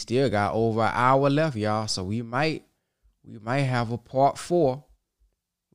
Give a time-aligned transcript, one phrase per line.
[0.00, 1.86] Still got over an hour left, y'all.
[1.86, 2.64] So we might
[3.22, 4.82] we might have a part four.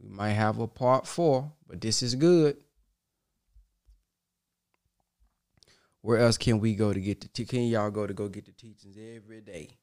[0.02, 2.58] We might have a part four, but this is good.
[6.02, 8.52] Where else can we go to get the can y'all go to go get the
[8.52, 9.78] teachings every day?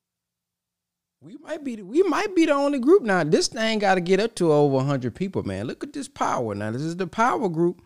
[1.21, 3.23] We might be the, we might be the only group now.
[3.23, 5.69] This thing got to get up to over 100 people, man.
[5.69, 6.73] Look at this power now.
[6.73, 7.81] This is the power group.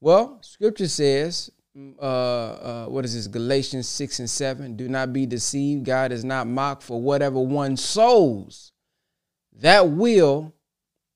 [0.00, 1.50] Well, scripture says,
[1.98, 3.26] uh, uh, what is this?
[3.26, 4.76] Galatians 6 and 7.
[4.76, 5.84] Do not be deceived.
[5.84, 8.72] God is not mocked for whatever one sows,
[9.60, 10.52] that will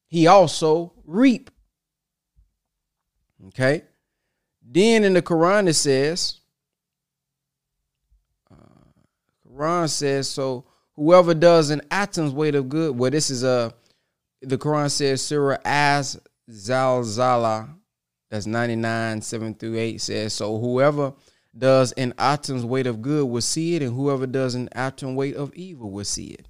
[0.07, 1.51] he also reap.
[3.49, 3.83] Okay.
[4.63, 6.41] Then in the Quran it says,
[8.51, 8.57] uh,
[9.57, 12.97] Quran says, so whoever does an atom's weight of good.
[12.97, 13.73] Well, this is a
[14.43, 17.75] the Quran says Surah Az Zalzala,
[18.31, 21.15] that's 99, 7 through 8 says, so whoever
[21.57, 25.37] does an atom's weight of good will see it, and whoever does an atom weight
[25.37, 26.49] of evil will see it.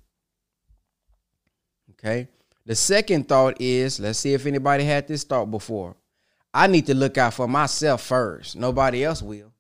[1.93, 2.29] Okay.
[2.67, 5.95] The second thought is, let's see if anybody had this thought before.
[6.53, 8.57] I need to look out for myself first.
[8.57, 9.53] Nobody else will.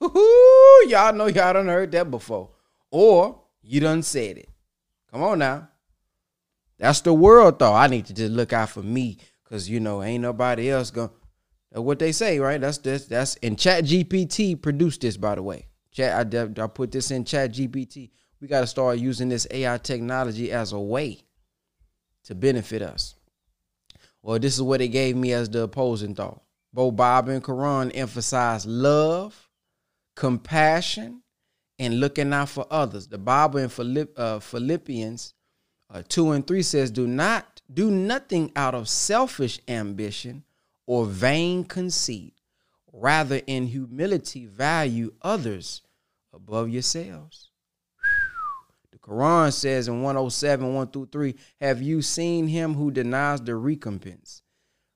[0.00, 2.50] y'all know y'all done heard that before.
[2.94, 4.48] Or you done said it.
[5.10, 5.68] Come on now.
[6.78, 7.74] That's the world thought.
[7.74, 9.18] I need to just look out for me.
[9.50, 11.10] Cause you know, ain't nobody else gonna
[11.72, 12.60] what they say, right?
[12.60, 15.66] That's this that's in Chat GPT produced this, by the way.
[15.90, 18.10] Chat I, I put this in Chat GPT.
[18.40, 21.18] We got to start using this AI technology as a way
[22.26, 23.16] to benefit us.
[24.22, 26.42] Well, this is what it gave me as the opposing thought.
[26.72, 29.50] Both Bob and Quran emphasize love,
[30.14, 31.23] compassion,
[31.78, 33.06] and looking out for others.
[33.06, 35.34] The Bible in Philipp, uh, Philippians
[35.90, 40.44] uh, 2 and 3 says, Do not do nothing out of selfish ambition
[40.86, 42.34] or vain conceit.
[42.92, 45.82] Rather, in humility, value others
[46.32, 47.50] above yourselves.
[48.92, 53.56] The Quran says in 107, 1 through 3, have you seen him who denies the
[53.56, 54.42] recompense?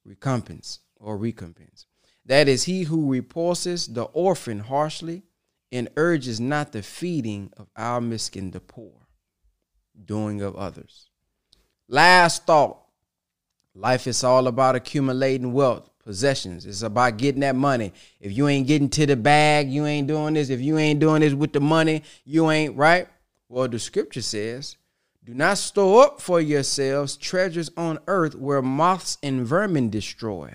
[0.05, 1.87] Recompense or recompense.
[2.25, 5.25] That is he who repulses the orphan harshly
[5.71, 9.07] and urges not the feeding of our miskin, the poor,
[10.05, 11.09] doing of others.
[11.89, 12.85] Last thought.
[13.75, 16.67] Life is all about accumulating wealth, possessions.
[16.67, 17.93] It's about getting that money.
[18.21, 20.51] If you ain't getting to the bag, you ain't doing this.
[20.51, 23.07] If you ain't doing this with the money, you ain't right.
[23.49, 24.77] Well, the scripture says,
[25.25, 30.53] Do not store up for yourselves treasures on earth where moths and vermin destroy,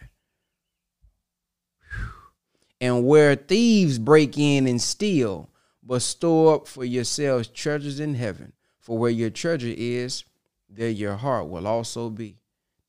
[2.84, 5.50] and where thieves break in and steal,
[5.82, 8.52] but store up for yourselves treasures in heaven.
[8.82, 10.26] For where your treasure is,
[10.68, 12.40] there your heart will also be.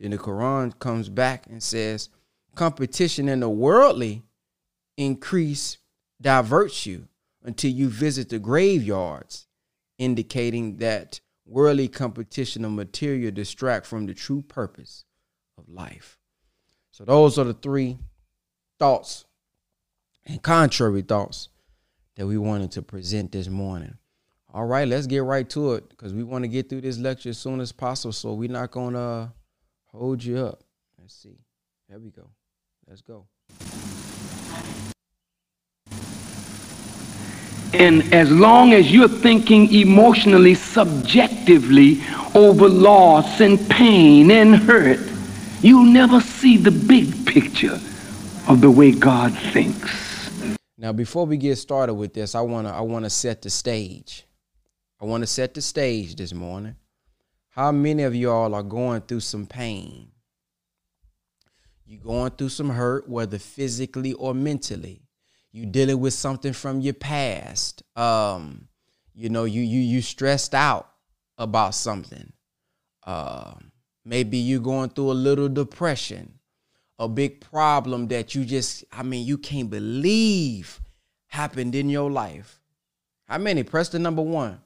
[0.01, 2.09] Then the Quran comes back and says,
[2.57, 4.25] Competition in the worldly
[4.97, 5.79] increase
[6.21, 7.07] diverts you
[7.45, 9.47] until you visit the graveyards
[9.99, 15.05] indicating that worldly competition of material distract from the true purpose
[15.57, 16.19] of life.
[16.91, 18.01] So those are the three
[18.81, 19.27] thoughts
[20.27, 21.49] and contrary thoughts
[22.17, 23.97] that we wanted to present this morning.
[24.53, 27.31] All right, let's get right to it because we want to get through this lecture
[27.31, 28.13] as soon as possible.
[28.13, 29.29] So we're not gonna uh,
[29.87, 30.63] hold you up.
[31.01, 31.41] Let's see.
[31.89, 32.31] There we go.
[32.89, 33.27] Let's go.
[37.75, 42.01] And as long as you're thinking emotionally, subjectively
[42.37, 45.01] over loss and pain and hurt,
[45.61, 47.81] you'll never see the big picture
[48.47, 50.04] of the way God thinks.
[50.77, 54.27] Now, before we get started with this, I wanna I wanna set the stage.
[55.01, 56.77] I wanna set the stage this morning.
[57.51, 60.09] How many of y'all are going through some pain?
[61.87, 65.05] You're going through some hurt, whether physically or mentally
[65.55, 68.67] you dealing with something from your past um
[69.15, 70.91] you know you you you stressed out
[71.39, 72.33] about something
[73.07, 73.55] uh,
[74.05, 76.34] maybe you're going through a little depression
[76.99, 80.81] a big problem that you just i mean you can't believe
[81.27, 82.61] happened in your life
[83.27, 84.61] how many press the number one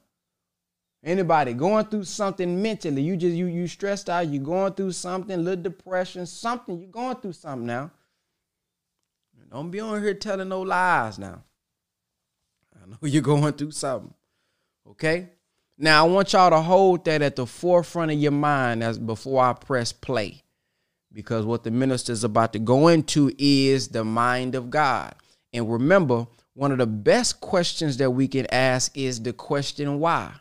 [1.03, 5.43] anybody going through something mentally you just you you stressed out you going through something
[5.43, 7.89] little depression something you going through something now
[9.51, 11.43] don't be on here telling no lies now.
[12.75, 14.13] I know you're going through something.
[14.89, 15.29] Okay?
[15.77, 19.43] Now I want y'all to hold that at the forefront of your mind as before
[19.43, 20.43] I press play.
[21.11, 25.15] Because what the minister is about to go into is the mind of God.
[25.53, 30.33] And remember, one of the best questions that we can ask is the question why.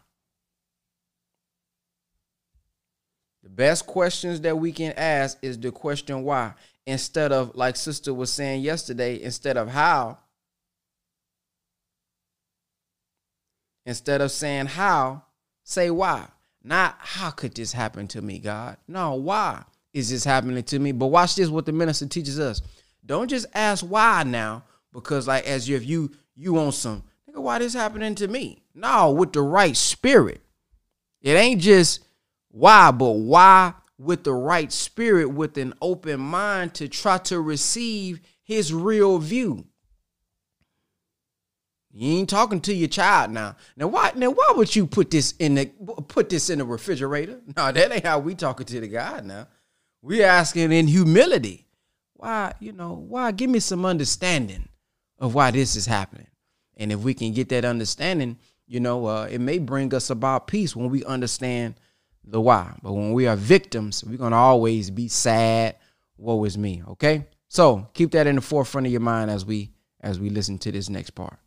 [3.43, 6.55] The best questions that we can ask is the question why
[6.89, 10.17] instead of like sister was saying yesterday instead of how
[13.85, 15.23] instead of saying how
[15.65, 16.27] say why
[16.65, 19.63] not how could this happen to me god no why
[19.93, 22.63] is this happening to me but watch this what the minister teaches us
[23.05, 27.59] don't just ask why now because like as if you you want some nigga why
[27.59, 30.41] this happening to me no with the right spirit
[31.21, 32.05] it ain't just
[32.51, 38.21] why but why with the right spirit, with an open mind to try to receive
[38.43, 39.67] his real view.
[41.91, 43.57] You ain't talking to your child now.
[43.77, 45.67] Now why now why would you put this in the
[46.07, 47.41] put this in the refrigerator?
[47.57, 49.49] No, that ain't how we talking to the God now.
[50.03, 51.67] We asking in humility.
[52.15, 54.69] Why, you know, why give me some understanding
[55.19, 56.27] of why this is happening.
[56.77, 60.47] And if we can get that understanding, you know, uh, it may bring us about
[60.47, 61.75] peace when we understand
[62.25, 62.77] the why.
[62.83, 65.77] But when we are victims, we're gonna always be sad.
[66.17, 66.83] Woe is me.
[66.89, 67.27] Okay.
[67.49, 70.71] So keep that in the forefront of your mind as we as we listen to
[70.71, 71.39] this next part.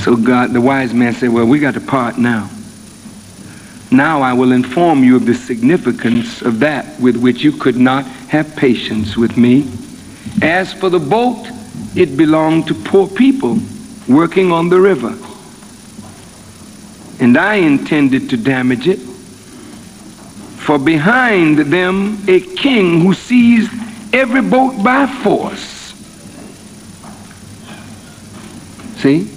[0.00, 2.50] So God, the wise man said, Well, we got to part now.
[3.90, 8.04] Now I will inform you of the significance of that with which you could not
[8.04, 9.70] have patience with me.
[10.42, 11.48] As for the boat,
[11.96, 13.58] it belonged to poor people
[14.06, 15.16] working on the river
[17.20, 18.98] and I intended to damage it.
[18.98, 23.72] For behind them a king who seized
[24.12, 25.76] every boat by force.
[28.98, 29.30] See?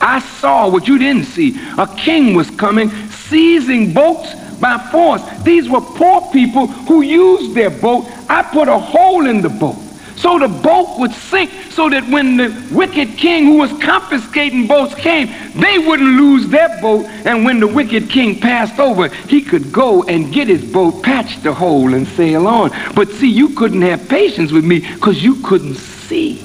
[0.00, 1.58] I saw what you didn't see.
[1.76, 2.90] A king was coming,
[3.28, 5.22] seizing boats by force.
[5.42, 8.06] These were poor people who used their boat.
[8.28, 9.76] I put a hole in the boat
[10.18, 14.94] so the boat would sink so that when the wicked king who was confiscating boats
[14.96, 17.04] came, they wouldn't lose their boat.
[17.24, 21.40] And when the wicked king passed over, he could go and get his boat, patch
[21.42, 22.72] the hole, and sail on.
[22.96, 26.42] But see, you couldn't have patience with me because you couldn't see.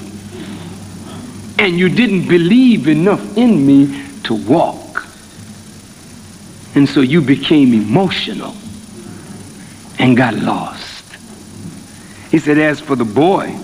[1.58, 4.83] And you didn't believe enough in me to walk.
[6.74, 8.54] And so you became emotional
[9.98, 11.04] and got lost.
[12.30, 13.56] He said, as for the boy,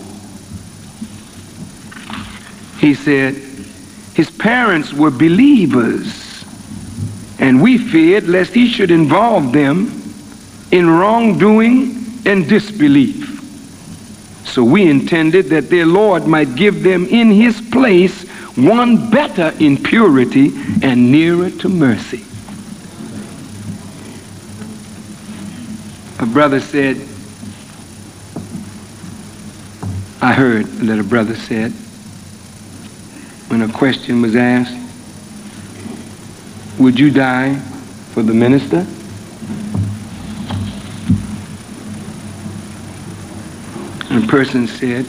[2.78, 3.34] he said,
[4.14, 6.44] his parents were believers,
[7.38, 9.90] and we feared lest he should involve them
[10.70, 13.26] in wrongdoing and disbelief.
[14.46, 19.76] So we intended that their Lord might give them in his place one better in
[19.82, 20.52] purity
[20.82, 22.24] and nearer to mercy.
[26.20, 26.96] A brother said,
[30.20, 31.72] I heard that a brother said,
[33.48, 34.76] when a question was asked,
[36.78, 37.54] would you die
[38.12, 38.86] for the minister?
[44.10, 45.06] And a person said,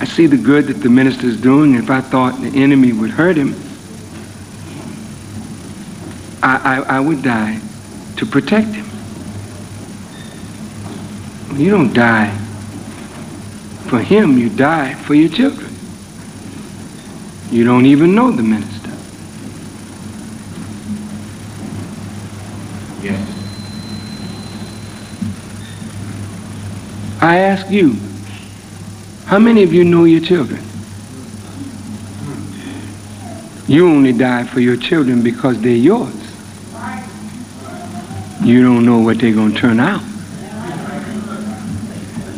[0.00, 1.74] I see the good that the minister is doing.
[1.74, 3.54] If I thought the enemy would hurt him,
[6.42, 7.60] I, I, I would die
[8.16, 8.85] to protect him.
[11.56, 12.36] You don't die
[13.88, 15.72] for him, you die for your children.
[17.50, 18.90] You don't even know the minister.
[23.02, 23.32] Yes.
[27.22, 27.96] I ask you,
[29.24, 30.62] how many of you know your children?
[33.66, 36.12] You only die for your children because they're yours.
[38.42, 40.02] You don't know what they're going to turn out.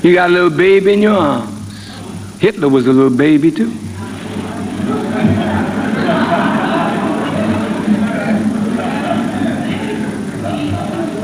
[0.08, 2.40] You got a little baby in your arms.
[2.40, 3.70] Hitler was a little baby too.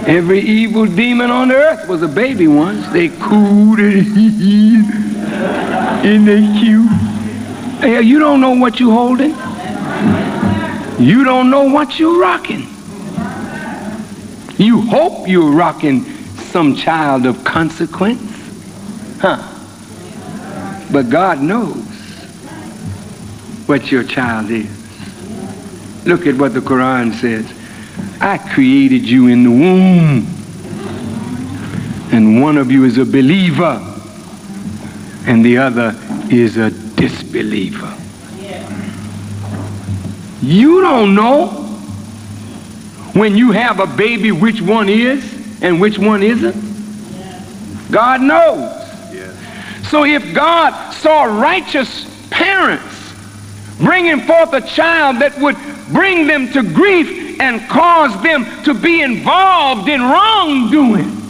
[0.06, 2.86] Every evil demon on earth was a baby once.
[2.88, 4.84] They cooed and
[6.04, 6.86] and they cute.
[7.80, 9.30] Hey, you don't know what you're holding.
[11.02, 12.68] You don't know what you're rocking.
[14.58, 16.04] You hope you're rocking
[16.52, 18.33] some child of consequence.
[19.26, 19.40] Huh.
[20.92, 21.82] But God knows
[23.64, 24.68] what your child is.
[26.04, 27.50] Look at what the Quran says.
[28.20, 30.26] I created you in the womb.
[32.12, 33.80] And one of you is a believer,
[35.26, 35.98] and the other
[36.30, 37.96] is a disbeliever.
[40.42, 41.46] You don't know
[43.14, 47.90] when you have a baby which one is and which one isn't.
[47.90, 48.83] God knows.
[49.90, 52.94] So if God saw righteous parents
[53.78, 55.56] bringing forth a child that would
[55.92, 61.20] bring them to grief and cause them to be involved in wrongdoing.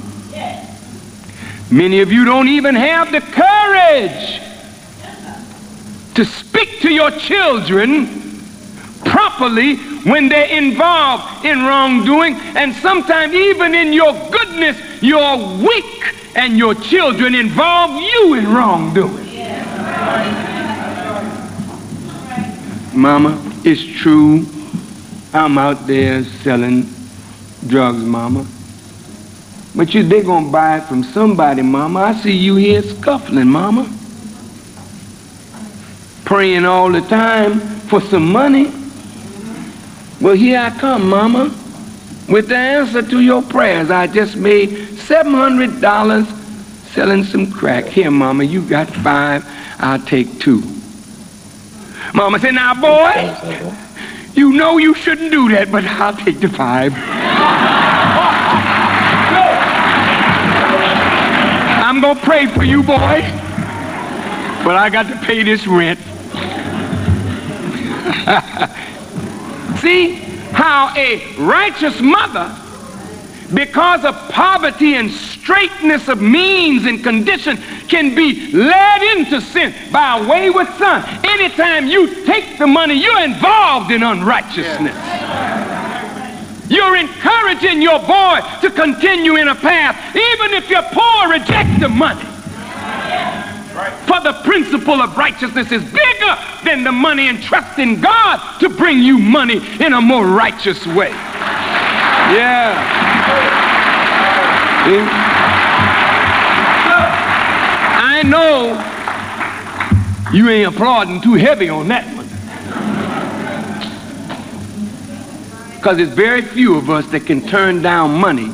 [1.70, 4.40] Many of you don't even have the courage
[6.14, 8.06] to speak to your children
[9.04, 12.34] properly when they're involved in wrongdoing.
[12.54, 19.24] And sometimes, even in your goodness, you're weak and your children involve you in wrongdoing.
[22.94, 24.46] Mama, it's true.
[25.32, 26.88] I'm out there selling
[27.66, 28.46] drugs, Mama.
[29.74, 32.00] But you, they're going to buy it from somebody, Mama.
[32.00, 33.90] I see you here scuffling, Mama.
[36.24, 38.72] Praying all the time for some money.
[40.20, 41.52] Well, here I come, Mama,
[42.28, 43.90] with the answer to your prayers.
[43.90, 46.26] I just made $700
[46.94, 47.86] selling some crack.
[47.86, 49.44] Here, Mama, you got five.
[49.78, 50.62] I'll take two.
[52.14, 53.36] Mama said, now, boy,
[54.34, 56.94] you know you shouldn't do that, but I'll take the five.
[61.84, 63.20] I'm going to pray for you, boy,
[64.64, 65.98] but I got to pay this rent.
[69.80, 70.14] See
[70.52, 72.56] how a righteous mother,
[73.52, 77.58] because of poverty and straightness of means and condition,
[77.88, 81.04] can be led into sin by a wayward son.
[81.24, 84.96] Anytime you take the money, you're involved in unrighteousness.
[86.70, 91.88] You're encouraging your boy to continue in a path, even if your poor reject the
[91.88, 92.24] money.
[94.06, 98.68] For the principle of righteousness is bigger than the money and trust in God to
[98.68, 101.10] bring you money in a more righteous way.
[102.32, 103.03] Yeah.
[108.06, 108.78] I know
[110.32, 112.26] you ain't applauding too heavy on that one.
[115.76, 118.48] Because there's very few of us that can turn down money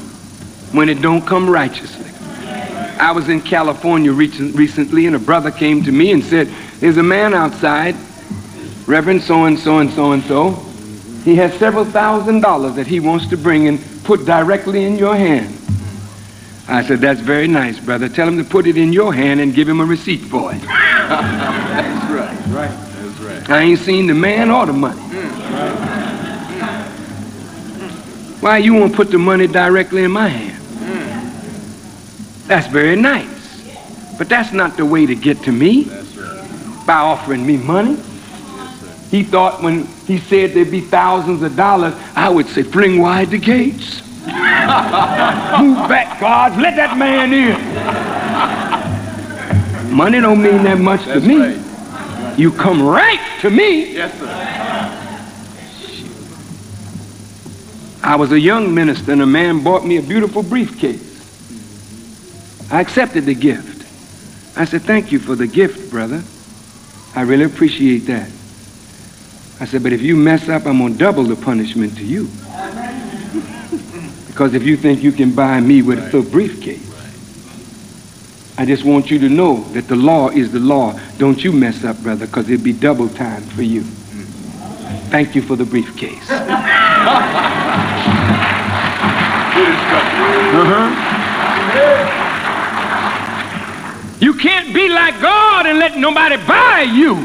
[0.73, 2.11] when it don't come righteously.
[3.01, 6.47] I was in California recent, recently, and a brother came to me and said,
[6.79, 7.97] There's a man outside,
[8.87, 10.51] Reverend so and so and so and so.
[11.25, 15.17] He has several thousand dollars that he wants to bring and put directly in your
[15.17, 15.60] hand.
[16.71, 18.09] I said, That's very nice, brother.
[18.09, 20.61] Tell him to put it in your hand and give him a receipt for it.
[20.63, 22.71] That's right, right.
[22.71, 23.51] That's right.
[23.51, 25.01] I ain't seen the man or the money.
[28.41, 30.57] Why you won't put the money directly in my hand?
[32.47, 33.29] That's very nice.
[34.17, 36.87] But that's not the way to get to me That's right.
[36.87, 37.97] by offering me money.
[39.11, 43.31] He thought when he said there'd be thousands of dollars, I would say, fling wide
[43.31, 44.03] the gates.
[44.27, 46.61] Move back, God.
[46.61, 47.57] Let that man in.
[49.95, 51.39] Money don't mean that much to me.
[51.39, 52.39] right.
[52.39, 53.95] You come right to me.
[53.95, 54.27] Yes, sir.
[58.03, 61.09] I was a young minister and a man bought me a beautiful briefcase.
[62.73, 63.87] I accepted the gift.
[64.57, 66.23] I said, thank you for the gift, brother.
[67.15, 68.29] I really appreciate that.
[69.61, 72.29] I said, but if you mess up, I'm going to double the punishment to you.
[74.41, 76.81] Because if you think you can buy me with a little briefcase,
[78.57, 80.99] I just want you to know that the law is the law.
[81.19, 83.83] Don't you mess up, brother, because it'd be double time for you.
[85.13, 86.27] Thank you for the briefcase.
[86.27, 86.41] Good
[89.61, 90.31] instruction.
[90.57, 90.97] Uh-huh.
[94.41, 97.17] can't be like God and let nobody buy you.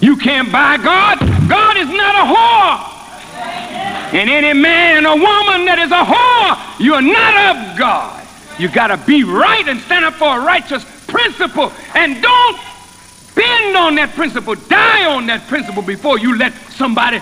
[0.00, 1.20] You can't buy God.
[1.48, 2.95] God is not a whore.
[4.12, 8.26] And any man or woman that is a whore, you are not of God.
[8.58, 11.72] You got to be right and stand up for a righteous principle.
[11.94, 12.60] And don't
[13.34, 17.20] bend on that principle, die on that principle before you let somebody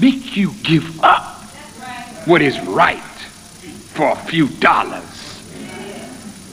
[0.00, 1.42] make you give up
[2.26, 5.08] what is right for a few dollars.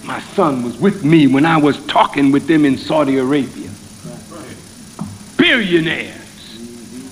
[0.04, 3.70] My son was with me when I was talking with them in Saudi Arabia.
[5.38, 6.19] Billionaires.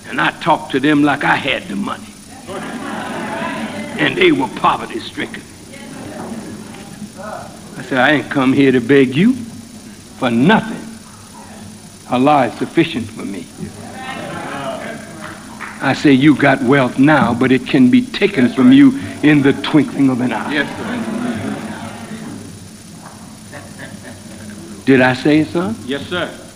[0.08, 2.06] And I talked to them like I had the money.
[4.00, 5.42] And they were poverty stricken.
[7.20, 10.84] I said, I ain't come here to beg you for nothing.
[12.10, 13.46] Allah is sufficient for me.
[15.80, 18.76] I say you got wealth now, but it can be taken That's from right.
[18.76, 20.52] you in the twinkling of an eye.
[20.52, 20.94] Yes, sir.
[24.86, 25.76] Did I say it, son?
[25.84, 26.47] Yes, sir.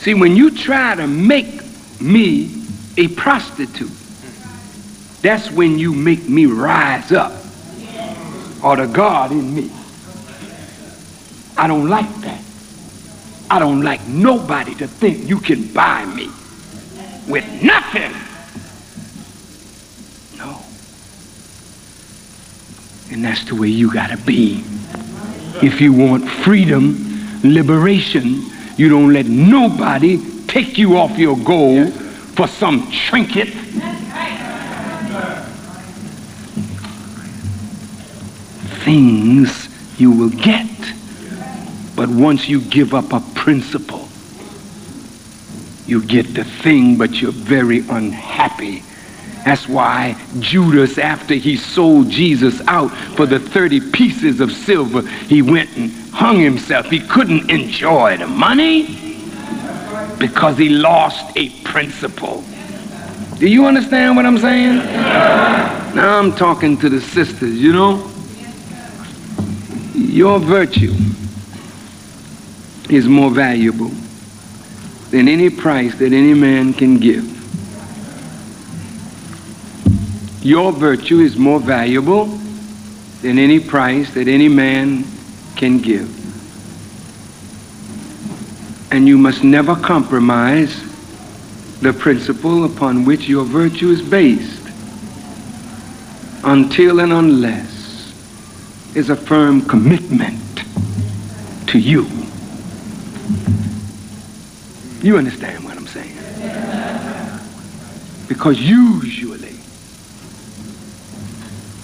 [0.00, 1.60] See, when you try to make
[2.00, 2.64] me
[2.96, 3.92] a prostitute,
[5.20, 7.32] that's when you make me rise up
[8.64, 9.70] or the God in me.
[11.54, 12.42] I don't like that.
[13.50, 16.30] I don't like nobody to think you can buy me
[17.28, 18.12] with nothing.
[20.38, 20.62] No.
[23.12, 24.64] And that's the way you got to be.
[25.62, 26.96] If you want freedom,
[27.42, 33.48] liberation, you don't let nobody take you off your goal for some trinket.
[38.82, 39.68] Things
[40.00, 40.66] you will get.
[41.94, 44.08] But once you give up a principle,
[45.84, 48.82] you get the thing, but you're very unhappy.
[49.44, 55.42] That's why Judas, after he sold Jesus out for the 30 pieces of silver, he
[55.42, 56.86] went and hung himself.
[56.86, 58.96] He couldn't enjoy the money
[60.18, 62.44] because he lost a principle.
[63.38, 64.76] Do you understand what I'm saying?
[65.94, 68.10] Now I'm talking to the sisters, you know?
[69.94, 70.94] Your virtue
[72.90, 73.90] is more valuable
[75.10, 77.24] than any price that any man can give.
[80.44, 82.26] Your virtue is more valuable
[83.22, 85.04] than any price that any man
[85.60, 86.08] can give.
[88.90, 90.74] And you must never compromise
[91.80, 94.66] the principle upon which your virtue is based
[96.44, 98.14] until and unless
[98.96, 100.40] is a firm commitment
[101.68, 102.06] to you.
[105.02, 106.16] You understand what I'm saying?
[108.28, 109.56] Because usually,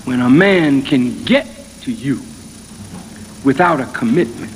[0.06, 1.46] when a man can get
[1.82, 2.22] to you
[3.46, 4.50] without a commitment,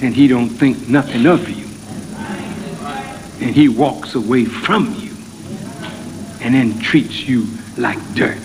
[0.00, 1.66] and he don't think nothing of you,
[3.46, 5.12] and he walks away from you,
[6.40, 8.38] and then treats you like dirt.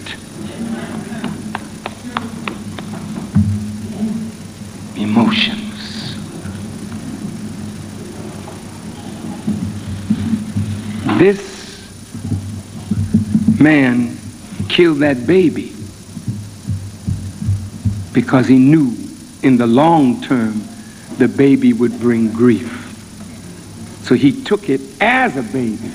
[4.97, 6.15] emotions.
[11.19, 11.55] This
[13.59, 14.17] man
[14.67, 15.74] killed that baby
[18.15, 18.95] because he knew
[19.43, 20.63] in the long term
[21.17, 22.81] the baby would bring grief.
[24.03, 25.91] So he took it as a baby,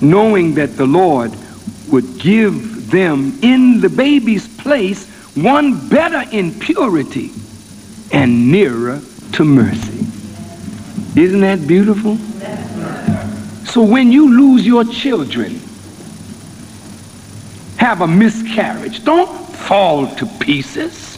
[0.00, 1.32] knowing that the Lord
[1.88, 7.32] would give them in the baby's place one better in purity
[8.12, 9.00] and nearer
[9.32, 10.06] to mercy.
[11.20, 12.16] Isn't that beautiful?
[13.66, 15.60] So when you lose your children,
[17.78, 19.28] have a miscarriage, don't
[19.66, 21.15] fall to pieces.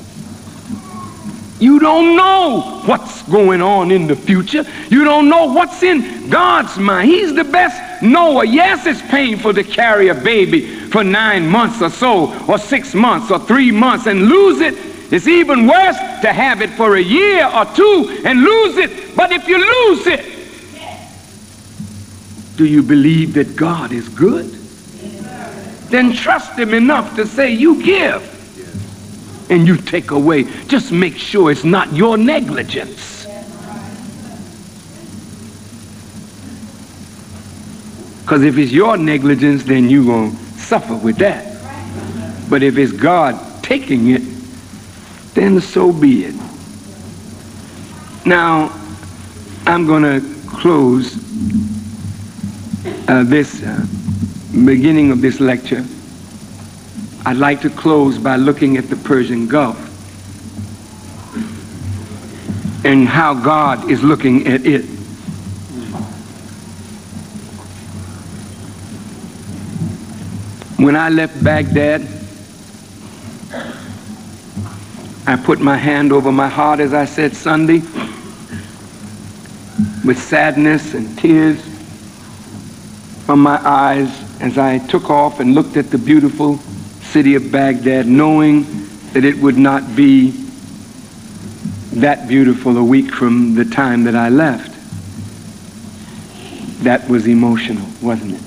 [1.60, 4.64] You don't know what's going on in the future.
[4.90, 7.08] You don't know what's in God's mind.
[7.08, 8.44] He's the best knower.
[8.44, 13.30] Yes, it's painful to carry a baby for nine months or so, or six months,
[13.30, 14.74] or three months and lose it.
[15.12, 19.16] It's even worse to have it for a year or two and lose it.
[19.16, 20.38] But if you lose it,
[22.56, 24.46] do you believe that God is good?
[25.90, 28.37] Then trust him enough to say, you give.
[29.50, 30.44] And you take away.
[30.66, 33.26] Just make sure it's not your negligence.
[38.22, 41.46] Because if it's your negligence, then you're going to suffer with that.
[42.50, 44.22] But if it's God taking it,
[45.34, 46.34] then so be it.
[48.26, 48.70] Now,
[49.66, 51.16] I'm going to close
[53.08, 53.86] uh, this uh,
[54.64, 55.84] beginning of this lecture
[57.28, 59.78] I'd like to close by looking at the Persian Gulf
[62.84, 64.82] and how God is looking at it.
[70.76, 72.02] When I left Baghdad,
[75.26, 77.78] I put my hand over my heart, as I said Sunday,
[80.04, 81.62] with sadness and tears
[83.24, 84.10] from my eyes
[84.42, 86.58] as I took off and looked at the beautiful
[87.00, 90.30] city of Baghdad, knowing that it would not be
[91.92, 94.74] that beautiful a week from the time that I left.
[96.84, 98.42] That was emotional, wasn't it?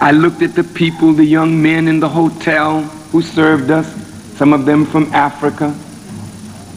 [0.00, 3.86] I looked at the people, the young men in the hotel who served us,
[4.36, 5.74] some of them from Africa,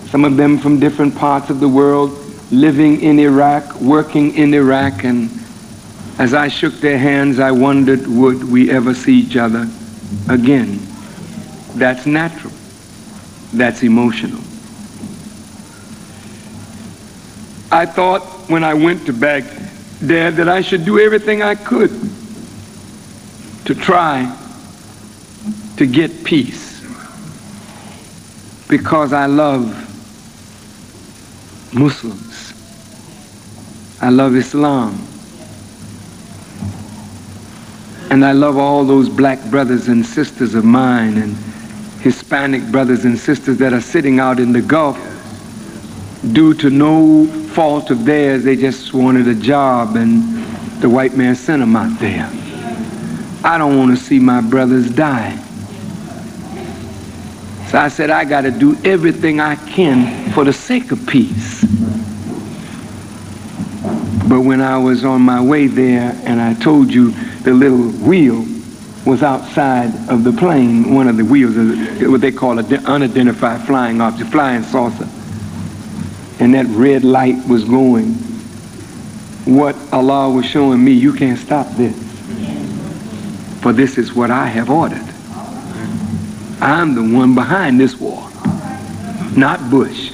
[0.09, 2.17] some of them from different parts of the world,
[2.51, 5.29] living in Iraq, working in Iraq, and
[6.17, 9.67] as I shook their hands, I wondered, would we ever see each other
[10.29, 10.86] again?
[11.75, 12.53] That's natural.
[13.53, 14.41] That's emotional.
[17.71, 21.91] I thought when I went to Baghdad that I should do everything I could
[23.65, 24.33] to try
[25.75, 26.81] to get peace
[28.69, 29.83] because I love
[31.73, 32.53] Muslims.
[34.01, 34.97] I love Islam.
[38.09, 41.35] And I love all those black brothers and sisters of mine and
[42.07, 44.97] Hispanic brothers and sisters that are sitting out in the Gulf
[46.31, 48.45] due to no fault of theirs.
[48.45, 50.23] They just wanted a job and
[50.81, 52.29] the white man sent them out there.
[53.43, 55.35] I don't want to see my brothers die.
[57.67, 61.65] So I said, I got to do everything I can for the sake of peace.
[64.29, 68.45] But when I was on my way there and I told you the little wheel
[69.07, 71.55] was outside of the plane, one of the wheels,
[72.01, 75.07] what they call an unidentified flying object, flying saucer.
[76.41, 78.09] And that red light was going.
[79.45, 81.95] What Allah was showing me, you can't stop this.
[83.61, 85.07] For this is what I have ordered.
[86.59, 88.29] I'm the one behind this war,
[89.37, 90.11] not Bush.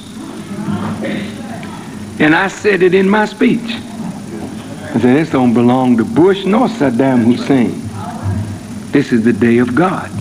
[2.19, 3.59] And I said it in my speech.
[3.63, 7.82] I said, this don't belong to Bush nor Saddam Hussein.
[8.93, 10.11] This is the day of God.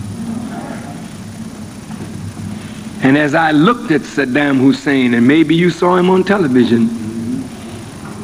[3.03, 6.89] And as I looked at Saddam Hussein, and maybe you saw him on television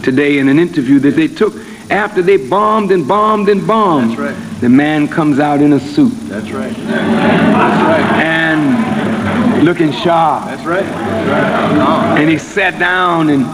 [0.02, 1.54] today in an interview that they took
[1.92, 4.18] after they bombed and bombed and bombed.
[4.18, 4.36] Right.
[4.60, 6.14] The man comes out in a suit.
[6.28, 6.76] That's right.
[6.76, 8.24] That's right.
[8.24, 10.46] And looking sharp.
[10.46, 10.84] That's right.
[10.84, 12.20] That's right.
[12.20, 13.46] And he sat down and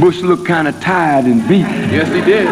[0.00, 1.60] Bush looked kind of tired and beat.
[1.60, 2.46] Yes, he did.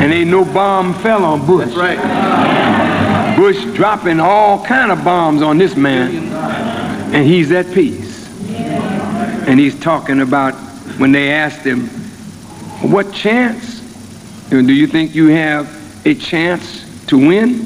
[0.00, 1.74] And ain't no bomb fell on Bush.
[1.74, 3.36] That's right.
[3.36, 6.32] Bush dropping all kind of bombs on this man.
[7.14, 8.28] And he's at peace.
[8.48, 10.54] And he's talking about
[10.98, 11.88] when they asked him,
[12.90, 13.80] what chance?
[14.50, 17.64] Do you think you have a chance to win?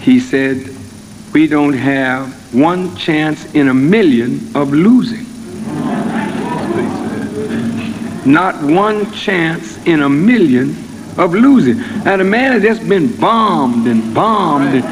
[0.00, 0.68] He said,
[1.32, 5.26] we don't have one chance in a million of losing.
[8.24, 10.76] Not one chance in a million
[11.18, 11.78] of losing.
[12.04, 14.84] Now the man has just been bombed and bombed, and,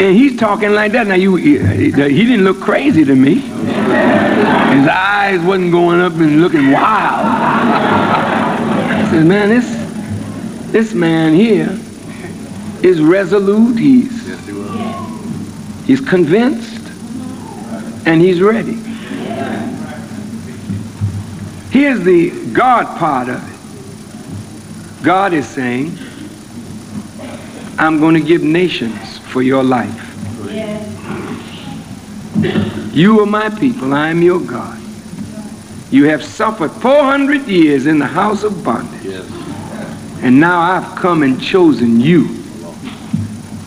[0.00, 1.06] and he's talking like that.
[1.06, 3.34] Now you, he, he didn't look crazy to me.
[3.34, 7.26] His eyes wasn't going up and looking wild.
[7.26, 9.66] I said, man, this
[10.72, 11.78] this man here
[12.82, 13.78] is resolute.
[13.78, 14.10] He's
[15.86, 16.88] he's convinced,
[18.06, 18.83] and he's ready.
[21.74, 25.04] Here's the God part of it.
[25.04, 25.98] God is saying,
[27.76, 29.90] I'm going to give nations for your life.
[32.94, 33.92] You are my people.
[33.92, 34.80] I am your God.
[35.90, 39.04] You have suffered 400 years in the house of bondage.
[39.04, 39.28] Yes.
[40.22, 42.28] And now I've come and chosen you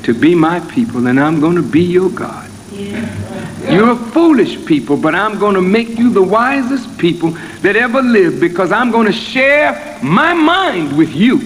[0.04, 2.50] to be my people, and I'm going to be your God.
[2.72, 7.36] You're a foolish people, but I'm going to make you the wisest people
[7.68, 11.42] that ever lived because I'm going to share my mind with you.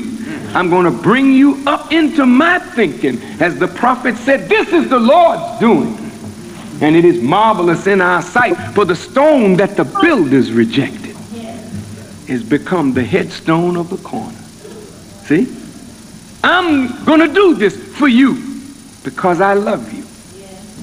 [0.53, 3.19] I'm going to bring you up into my thinking.
[3.41, 5.97] As the prophet said, this is the Lord's doing.
[6.79, 11.15] And it is marvelous in our sight, for the stone that the builders rejected
[12.27, 14.37] has become the headstone of the corner.
[15.25, 15.47] See?
[16.43, 18.35] I'm going to do this for you
[19.03, 20.05] because I love you.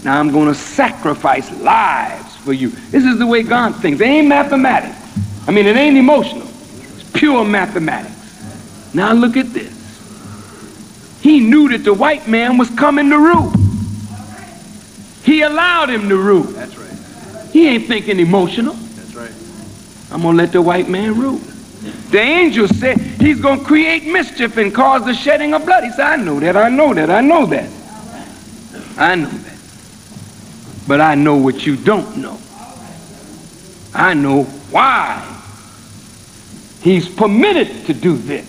[0.03, 2.71] Now I'm going to sacrifice lives for you.
[2.71, 4.01] This is the way God thinks.
[4.01, 4.98] It ain't mathematics.
[5.49, 6.47] I mean, it ain't emotional.
[6.47, 8.15] It's pure mathematics.
[8.93, 9.73] Now look at this.
[11.23, 13.51] he knew that the white man was coming to rule.
[15.25, 16.43] He allowed him to rule.
[16.43, 17.51] That's right.
[17.51, 18.75] He ain't thinking emotional.
[18.75, 19.33] That's right.
[20.13, 21.41] I'm going to let the white man rule.
[22.11, 25.83] The angel said he's going to create mischief and cause the shedding of blood.
[25.83, 27.71] He said, I know that, I know that, I know that.
[28.99, 29.59] I know that.
[30.87, 32.39] But I know what you don't know.
[33.95, 35.37] I know why
[36.89, 38.47] he's permitted to do this.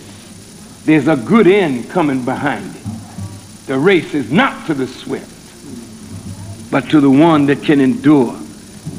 [0.84, 2.82] There's a good end coming behind it.
[3.66, 8.36] The race is not to the swift, but to the one that can endure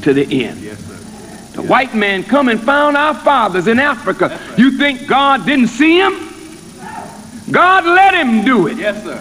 [0.02, 0.60] to the end.
[0.60, 1.60] Yes, sir.
[1.60, 4.40] The white man come and found our fathers in Africa.
[4.56, 6.28] You think God didn't see him?
[7.50, 8.78] God let him do it.
[8.78, 9.20] Yes, sir.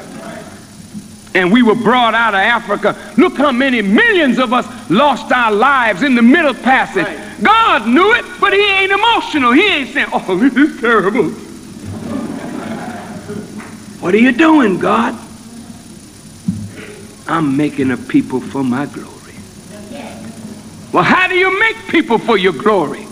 [1.34, 2.96] And we were brought out of Africa.
[3.18, 7.06] Look how many millions of us lost our lives in the middle passage.
[7.06, 7.31] Right.
[7.42, 9.52] God knew it, but he ain't emotional.
[9.52, 11.30] He ain't saying, oh, this is terrible.
[14.00, 15.18] What are you doing, God?
[17.28, 19.10] I'm making a people for my glory.
[20.92, 23.08] Well, how do you make people for your glory?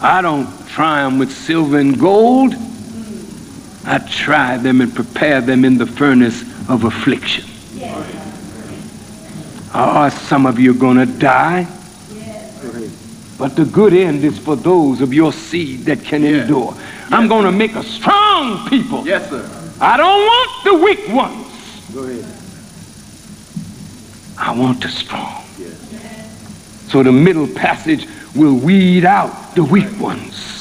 [0.00, 2.54] I don't try them with silver and gold.
[3.84, 7.44] I try them and prepare them in the furnace of affliction.
[9.74, 11.68] Oh, some of you going to die.
[13.38, 16.42] But the good end is for those of your seed that can Yeah.
[16.42, 16.74] endure.
[17.10, 19.06] I'm going to make a strong people.
[19.06, 19.48] Yes, sir.
[19.80, 21.46] I don't want the weak ones.
[21.94, 22.26] Go ahead.
[24.36, 25.42] I want the strong.
[25.58, 25.72] Yes.
[26.88, 30.57] So the middle passage will weed out the weak ones.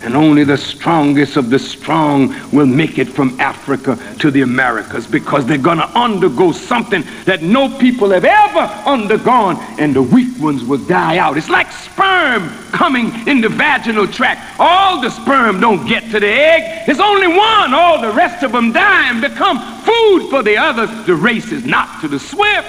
[0.00, 5.08] And only the strongest of the strong will make it from Africa to the Americas
[5.08, 10.38] because they're going to undergo something that no people have ever undergone, and the weak
[10.38, 11.36] ones will die out.
[11.36, 14.60] It's like sperm coming in the vaginal tract.
[14.60, 16.86] All the sperm don't get to the egg.
[16.86, 17.74] There's only one.
[17.74, 20.90] All the rest of them die and become food for the others.
[21.06, 22.68] The race is not to the swift.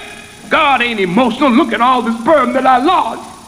[0.50, 1.52] God ain't emotional.
[1.52, 3.39] Look at all the sperm that I lost.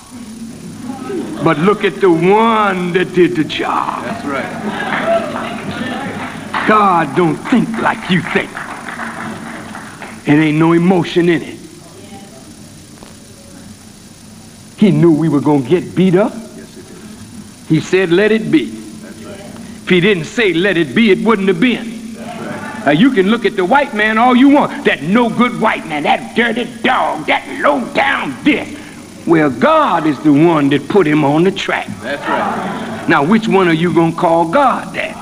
[1.43, 4.03] But look at the one that did the job.
[4.03, 5.07] That's right.
[6.67, 8.51] God don't think like you think.
[10.27, 11.57] It ain't no emotion in it.
[14.77, 16.31] He knew we were going to get beat up.
[16.33, 17.67] Yes, it is.
[17.67, 18.65] He said, let it be.
[18.65, 19.39] That's right.
[19.39, 22.15] If he didn't say let it be, it wouldn't have been.
[22.15, 22.85] Right.
[22.85, 24.85] Now, you can look at the white man all you want.
[24.85, 28.80] That no good white man, that dirty dog, that low down this.
[29.27, 31.87] Well, God is the one that put him on the track.
[32.01, 33.05] That's right.
[33.07, 35.17] Now, which one are you going to call God that?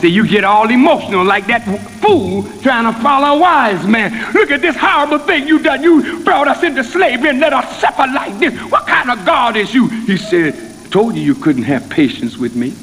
[0.00, 1.62] See, you get all emotional like that
[2.00, 4.32] fool trying to follow a wise man.
[4.32, 5.82] Look at this horrible thing you done.
[5.82, 8.58] You brought us into slavery and let us suffer like this.
[8.70, 9.88] What kind of God is you?
[9.88, 10.54] He said,
[10.90, 12.74] told you you couldn't have patience with me.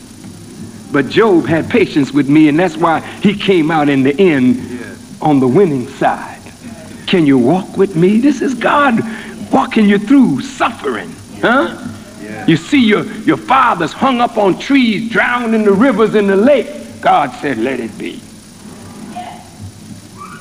[0.92, 4.62] But Job had patience with me, and that's why he came out in the end
[5.20, 6.37] on the winning side.
[7.08, 8.20] Can you walk with me?
[8.20, 9.00] This is God
[9.52, 11.10] walking you through suffering.
[11.40, 11.88] Huh?
[12.22, 12.50] Yes.
[12.50, 16.36] You see your, your fathers hung up on trees, drowned in the rivers in the
[16.36, 16.68] lake.
[17.00, 18.22] God said, let it be.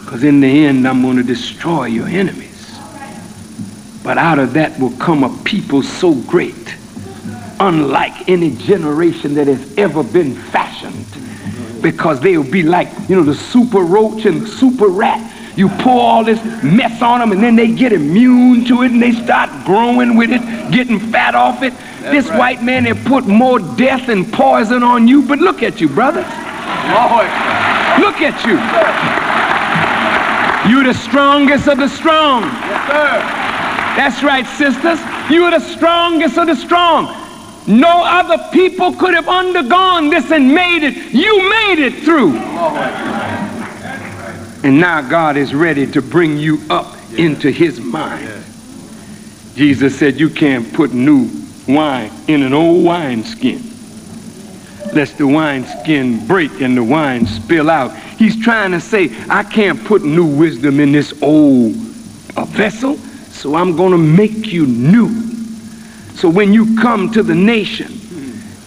[0.00, 2.78] Because in the end, I'm going to destroy your enemies.
[4.02, 6.74] But out of that will come a people so great,
[7.60, 11.06] unlike any generation that has ever been fashioned.
[11.82, 15.34] Because they'll be like, you know, the super roach and the super rat.
[15.56, 19.02] You pour all this mess on them and then they get immune to it and
[19.02, 21.72] they start growing with it, getting fat off it.
[22.02, 22.38] this right.
[22.38, 26.20] white man have put more death and poison on you, but look at you, brother.
[26.20, 27.26] Lord.
[28.04, 28.60] Look at you.
[30.70, 32.42] You're the strongest of the strong.
[32.42, 33.46] Yes, sir.
[33.96, 35.00] That's right, sisters.
[35.30, 37.06] You are the strongest of the strong.
[37.66, 40.94] No other people could have undergone this and made it.
[41.14, 42.34] You made it through.
[44.66, 48.28] And now God is ready to bring you up into his mind.
[49.54, 51.30] Jesus said you can't put new
[51.68, 53.62] wine in an old wineskin.
[54.92, 57.96] Lest the wineskin break and the wine spill out.
[58.18, 61.76] He's trying to say, I can't put new wisdom in this old
[62.36, 65.10] uh, vessel, so I'm going to make you new.
[66.16, 67.92] So when you come to the nation,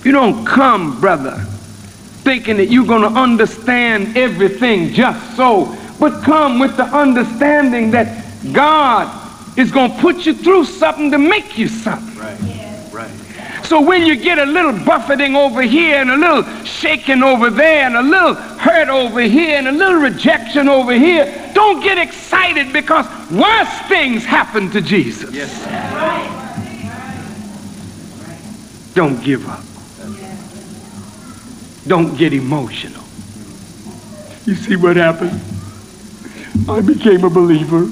[0.06, 1.36] you don't come, brother,
[2.24, 8.26] thinking that you're going to understand everything just so, but come with the understanding that
[8.54, 12.18] God is going to put you through something to make you something.
[12.18, 12.40] Right.
[12.94, 13.66] Right.
[13.66, 17.86] So when you get a little buffeting over here and a little shaking over there
[17.86, 22.72] and a little hurt over here and a little rejection over here, don't get excited
[22.72, 25.34] because worse things happen to Jesus.
[25.34, 25.66] Yes.
[25.66, 26.38] Right.
[28.96, 29.64] Don't give up.
[31.88, 33.04] Don't get emotional.
[34.46, 35.40] You see what happened?
[36.68, 37.90] I became a believer.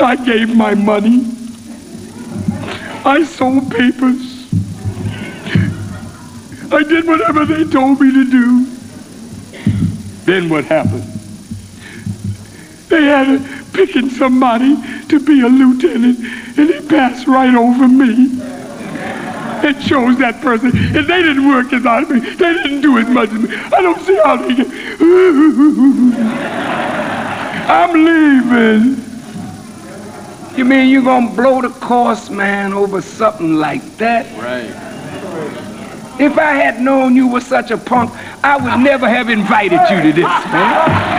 [0.00, 1.24] I gave my money.
[3.04, 4.50] I sold papers.
[6.72, 8.66] I did whatever they told me to do.
[10.24, 11.04] Then what happened?
[12.88, 14.76] They had to picking somebody
[15.08, 16.18] to be a lieutenant,
[16.58, 18.51] and he passed right over me.
[19.64, 22.20] It chose that person, and they didn't work as hard as me.
[22.20, 23.54] They didn't do as much as me.
[23.54, 24.66] I don't see how they get.
[27.68, 29.02] I'm leaving.
[30.56, 34.26] You mean you're gonna blow the course, man, over something like that?
[34.38, 34.68] Right.
[36.20, 38.10] If I had known you were such a punk,
[38.44, 41.11] I would never have invited you to this, man.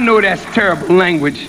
[0.00, 1.48] Know that's terrible language.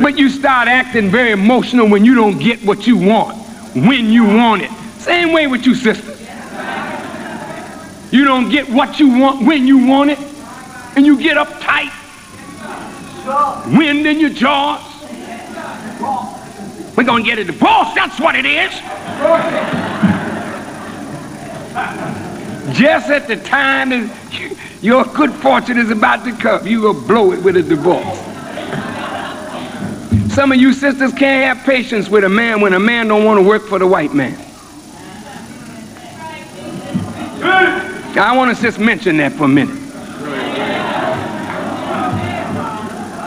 [0.00, 3.36] But you start acting very emotional when you don't get what you want,
[3.74, 4.70] when you want it.
[4.98, 6.14] Same way with you, sister.
[8.10, 10.18] You don't get what you want when you want it,
[10.96, 11.92] and you get uptight,
[13.76, 14.82] wind in your jaws.
[16.96, 18.72] We're gonna get a divorce, that's what it is.
[22.76, 24.10] Just at the time that
[24.80, 28.18] your good fortune is about to come, you gonna blow it with a divorce.
[30.32, 33.40] Some of you sisters can't have patience with a man when a man don't want
[33.40, 34.38] to work for the white man.
[38.16, 39.76] I want to just mention that for a minute.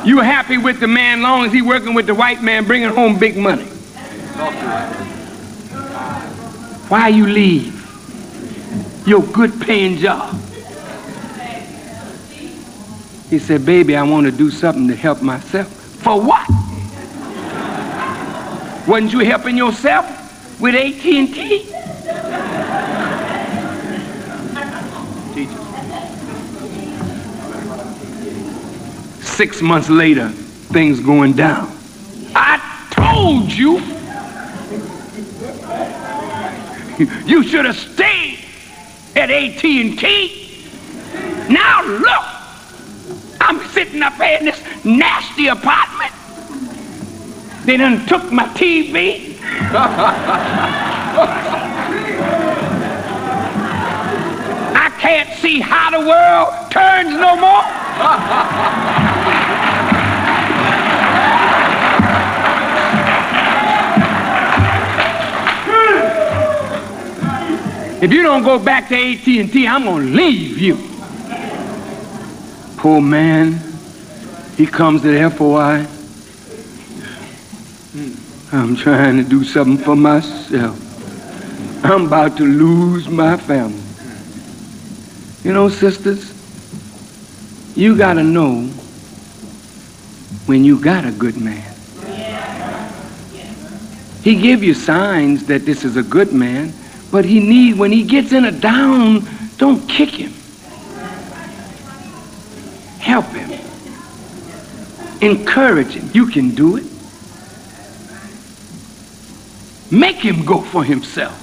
[0.05, 3.19] You happy with the man long as he working with the white man bringing home
[3.19, 3.65] big money.
[6.87, 7.77] Why you leave
[9.05, 10.35] your good paying job?
[13.31, 15.69] He said, baby, I want to do something to help myself.
[15.69, 16.49] For what?
[18.85, 21.67] Wasn't you helping yourself with AT&T?
[29.21, 31.71] Six months later, things going down.
[32.35, 32.59] I
[32.91, 33.77] told you
[37.25, 38.39] you should have stayed
[39.15, 40.67] at AT&T.
[41.49, 42.30] Now look,
[43.41, 46.11] I'm sitting up here in this nasty apartment.
[47.65, 49.37] They done took my TV.
[54.73, 57.63] I can't see how the world turns no more.
[68.03, 70.90] If you don't go back to AT&T, I'm gonna leave you.
[72.81, 73.61] Poor man,
[74.57, 75.85] he comes to the FOI.
[78.51, 81.85] I'm trying to do something for myself.
[81.85, 83.83] I'm about to lose my family.
[85.43, 86.33] You know, sisters,
[87.77, 88.63] you gotta know
[90.47, 91.71] when you got a good man.
[94.23, 96.73] He give you signs that this is a good man,
[97.11, 99.23] but he need when he gets in a down,
[99.57, 100.33] don't kick him.
[105.21, 106.09] Encourage him.
[106.13, 106.85] You can do it.
[109.91, 111.37] Make him go for himself.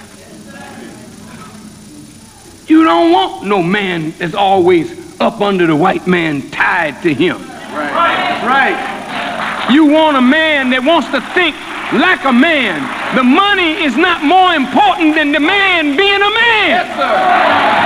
[2.68, 7.38] You don't want no man that's always up under the white man tied to him.
[7.72, 8.42] Right.
[8.44, 9.70] Right.
[9.72, 11.56] You want a man that wants to think
[11.92, 12.84] like a man.
[13.16, 16.68] The money is not more important than the man being a man.
[16.68, 17.16] Yes, sir.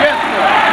[0.02, 0.71] Yes, sir.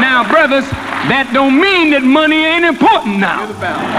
[0.00, 0.68] Now, brothers,
[1.08, 3.46] that don't mean that money ain't important now.
[3.46, 3.92] The balance.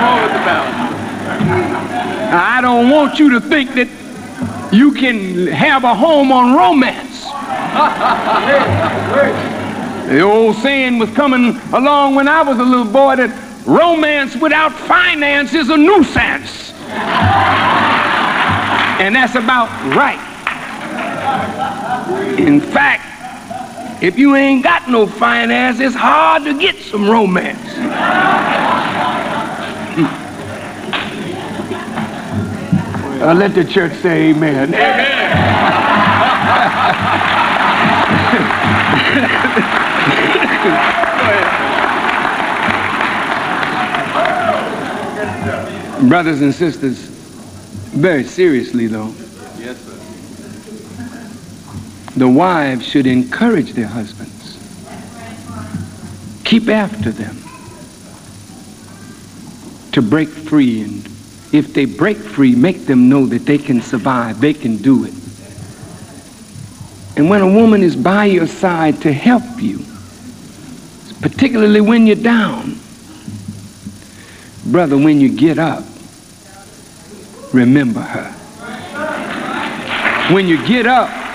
[0.00, 0.76] More with the balance.
[2.32, 3.88] I don't want you to think that
[4.72, 7.24] you can have a home on romance.
[10.08, 13.30] the old saying was coming along when I was a little boy that
[13.66, 16.72] romance without finance is a nuisance.
[19.00, 20.20] and that's about right.
[22.38, 23.15] In fact,
[24.02, 27.58] if you ain't got no finance, it's hard to get some romance.
[33.18, 34.74] Uh, let the church say amen.
[34.74, 35.06] Amen.
[46.08, 46.98] Brothers and sisters,
[47.96, 49.12] very seriously though.
[52.16, 54.56] The wives should encourage their husbands.
[56.44, 57.36] Keep after them
[59.92, 60.82] to break free.
[60.82, 61.04] And
[61.52, 65.12] if they break free, make them know that they can survive, they can do it.
[67.16, 69.80] And when a woman is by your side to help you,
[71.20, 72.78] particularly when you're down,
[74.66, 75.84] brother, when you get up,
[77.52, 78.32] remember her.
[80.34, 81.25] When you get up,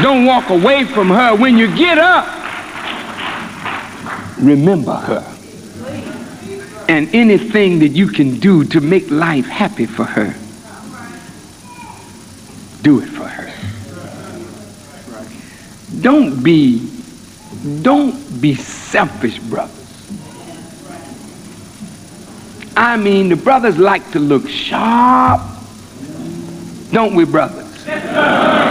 [0.00, 1.34] don't walk away from her.
[1.34, 2.26] When you get up,
[4.38, 5.28] remember her.
[6.88, 10.34] And anything that you can do to make life happy for her,
[12.82, 13.52] do it for her.
[16.00, 16.88] Don't be,
[17.82, 19.78] don't be selfish, brothers.
[22.76, 25.42] I mean, the brothers like to look sharp,
[26.90, 27.86] don't we, brothers?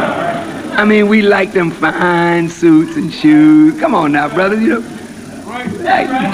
[0.73, 3.79] I mean, we like them fine suits and shoes.
[3.79, 4.97] Come on now, brother, you know.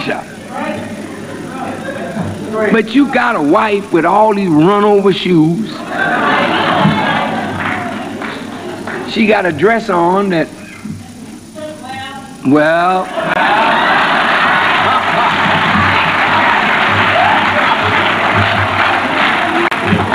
[0.05, 0.25] Sharp.
[2.71, 5.69] But you got a wife with all these run-over shoes.
[9.13, 10.47] She got a dress on that,
[12.45, 13.05] well,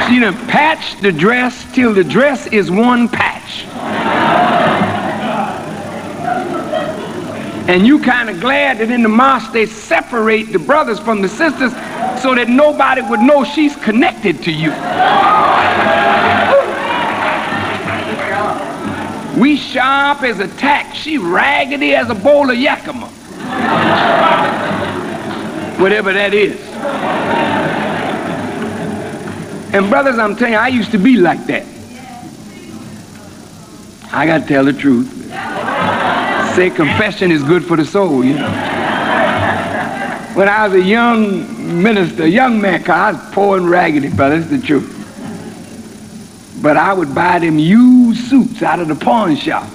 [0.09, 3.32] she done patched the dress till the dress is one patch.
[7.73, 11.29] And you kind of glad that in the mosque they separate the brothers from the
[11.29, 11.73] sisters
[12.21, 14.71] so that nobody would know she's connected to you.
[19.41, 20.95] We sharp as a tack.
[20.95, 23.07] She raggedy as a bowl of yakima.
[25.81, 26.61] Whatever that is.
[29.75, 31.65] And brothers, I'm telling you, I used to be like that.
[34.13, 35.21] I got to tell the truth.
[36.55, 38.51] Say confession is good for the soul, you know.
[40.35, 44.49] When I was a young minister, young man, I was poor and raggedy, brother, it's
[44.49, 44.99] the truth.
[46.63, 49.69] But I would buy them used suits out of the pawn shop.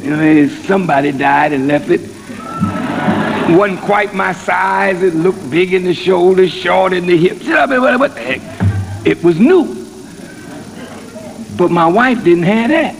[0.00, 2.00] You know, somebody died and left it.
[3.56, 5.02] Wasn't quite my size.
[5.02, 7.46] It looked big in the shoulders, short in the hips.
[7.46, 9.06] What the heck?
[9.06, 9.64] It was new.
[11.56, 12.96] But my wife didn't have that.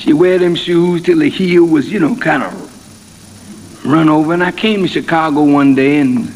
[0.00, 4.32] She wear them shoes till the heel was, you know, kind of run over.
[4.32, 6.26] And I came to Chicago one day and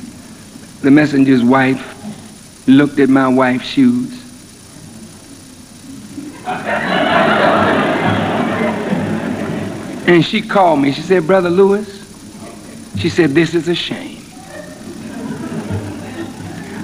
[0.82, 1.90] the messenger's wife
[2.68, 4.20] looked at my wife's shoes.
[10.06, 10.92] And she called me.
[10.92, 11.88] She said, Brother Louis,
[12.98, 14.18] she said, this is a shame.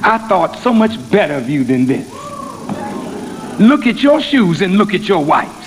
[0.02, 2.08] I thought so much better of you than this.
[3.60, 5.59] Look at your shoes and look at your wife's.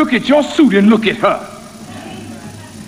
[0.00, 1.46] Look at your suit and look at her.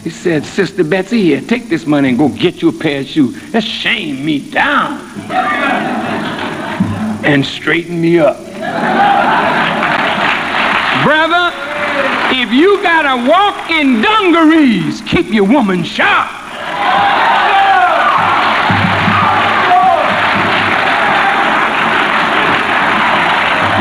[0.02, 3.06] He said, Sister Betsy, here, take this money and go get you a pair of
[3.06, 3.52] shoes.
[3.52, 4.98] That shame me down
[7.22, 8.38] and straighten me up.
[11.04, 11.52] Brother,
[12.32, 16.30] if you gotta walk in dungarees, keep your woman sharp.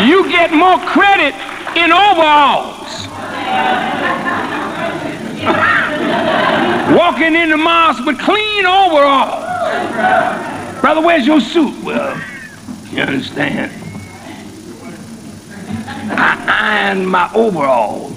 [0.06, 1.34] You get more credit
[1.78, 2.81] in overalls.
[6.98, 9.46] Walking in the mosque with clean overalls.
[10.82, 11.84] Brother, where's your suit?
[11.84, 12.20] Well,
[12.92, 13.72] you understand.
[16.14, 18.14] I ironed my overalls.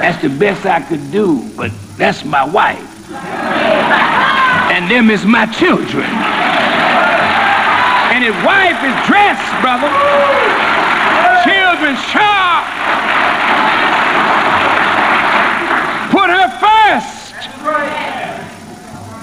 [0.00, 3.12] That's the best I could do, but that's my wife.
[4.72, 6.06] And them is my children.
[8.12, 9.90] And his wife is dressed, brother.
[11.44, 12.64] Children sharp.
[16.10, 17.34] Put her first.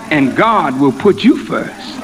[0.09, 1.99] And God will put you first.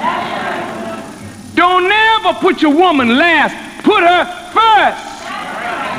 [1.55, 3.55] Don't never put your woman last.
[3.83, 5.13] Put her first.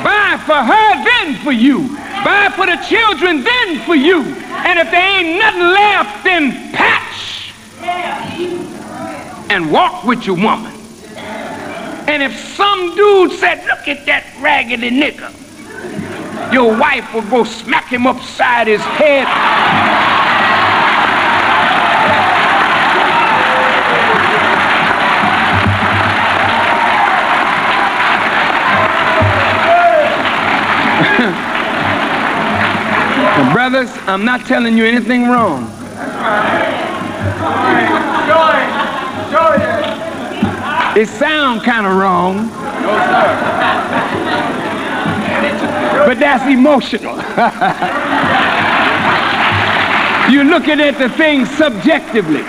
[0.03, 1.89] Buy for her, then for you.
[2.23, 4.21] Buy for the children, then for you.
[4.21, 7.53] And if there ain't nothing left, then patch.
[9.49, 10.73] And walk with your woman.
[12.07, 15.31] And if some dude said, look at that raggedy nigger,
[16.53, 19.25] your wife will go smack him upside his head.
[33.75, 35.63] Brothers, I'm not telling you anything wrong.
[40.97, 42.47] It sounds kind of wrong.
[46.07, 47.15] But that's emotional.
[50.31, 52.43] You're looking at the thing subjectively.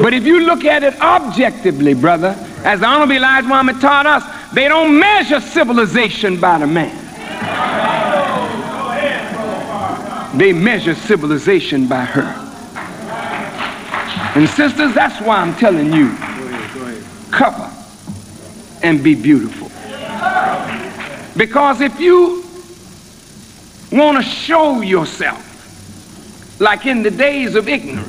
[0.00, 4.22] But if you look at it objectively, brother, as the Honorable Elijah Muhammad taught us,
[4.54, 6.99] they don't measure civilization by the man.
[10.40, 12.22] They measure civilization by her.
[14.34, 16.16] And sisters, that's why I'm telling you,
[17.30, 17.70] cover
[18.82, 19.68] and be beautiful.
[21.36, 22.42] Because if you
[23.92, 28.08] want to show yourself like in the days of ignorance,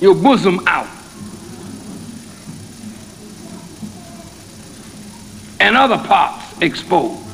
[0.00, 0.88] your bosom out.
[5.60, 7.25] And other parts exposed.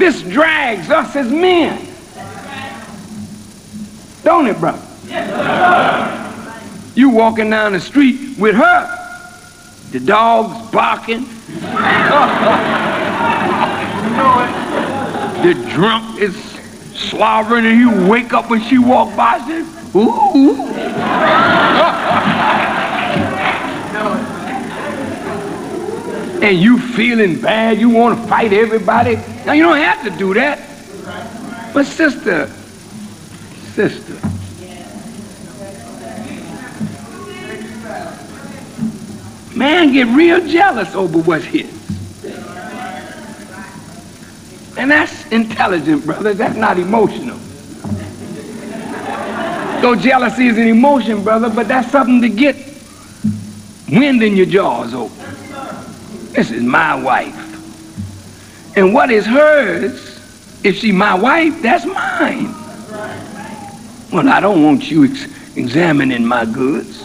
[0.00, 1.86] This drags us as men.
[4.24, 4.80] Don't it, brother?
[6.94, 11.20] You walking down the street with her, the dog's barking.
[15.42, 16.34] the drunk is
[16.94, 20.66] slobbering and you wake up when she walk by and ooh.
[26.42, 29.16] and you feeling bad, you want to fight everybody.
[29.44, 30.58] Now you don't have to do that.
[31.72, 32.46] But sister,
[33.74, 34.14] sister,
[39.56, 41.70] man get real jealous over what's his.
[44.76, 46.32] And that's intelligent, brother.
[46.32, 47.38] That's not emotional.
[49.82, 52.56] Though jealousy is an emotion, brother, but that's something to get
[53.90, 55.29] wind in your jaws over.
[56.40, 57.36] This is my wife.
[58.74, 60.18] And what is hers,
[60.64, 62.54] if she my wife, that's mine.
[64.10, 66.98] Well, I don't want you ex examining my goods.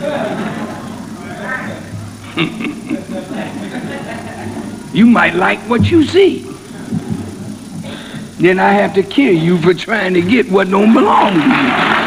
[4.92, 6.50] you might like what you see
[8.40, 11.99] then I have to kill you for trying to get what don't belong to you.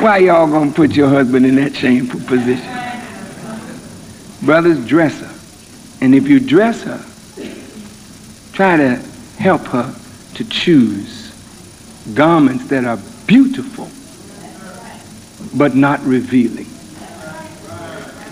[0.00, 2.66] Why y'all gonna put your husband in that shameful position?
[4.42, 5.30] Brothers, dress her.
[6.00, 7.04] And if you dress her,
[8.54, 8.96] try to
[9.36, 9.94] help her
[10.36, 11.34] to choose
[12.14, 13.90] garments that are beautiful
[15.54, 16.66] but not revealing.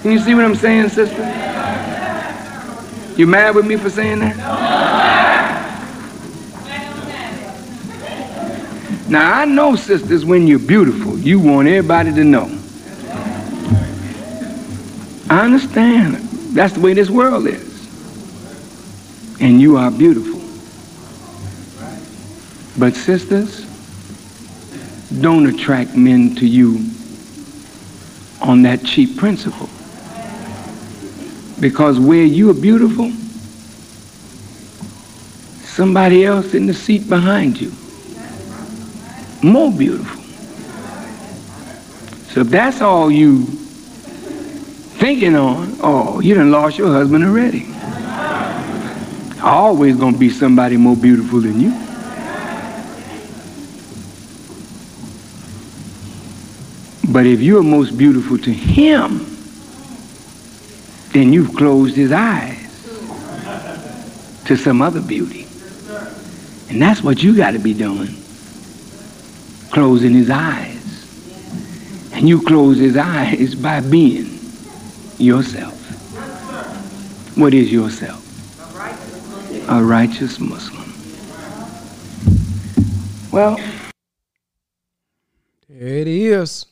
[0.00, 1.22] Can you see what I'm saying, sister?
[3.18, 4.67] You mad with me for saying that?
[9.08, 12.44] Now, I know, sisters, when you're beautiful, you want everybody to know.
[15.30, 16.16] I understand.
[16.54, 17.66] That's the way this world is.
[19.40, 20.38] And you are beautiful.
[22.78, 23.64] But, sisters,
[25.22, 26.90] don't attract men to you
[28.42, 29.70] on that cheap principle.
[31.60, 33.10] Because where you are beautiful,
[35.66, 37.72] somebody else in the seat behind you,
[39.42, 40.22] more beautiful.
[42.32, 43.44] So if that's all you
[44.98, 47.66] thinking on, oh, you done lost your husband already.
[49.42, 51.70] Always gonna be somebody more beautiful than you.
[57.10, 59.24] But if you're most beautiful to him,
[61.12, 62.66] then you've closed his eyes
[64.44, 65.46] to some other beauty.
[66.68, 68.17] And that's what you got to be doing.
[69.70, 70.76] Closing his eyes.
[72.12, 74.38] And you close his eyes by being
[75.18, 75.74] yourself.
[77.36, 78.24] What is yourself?
[79.68, 80.92] A righteous Muslim.
[83.30, 83.60] Well,
[85.68, 86.66] there it is.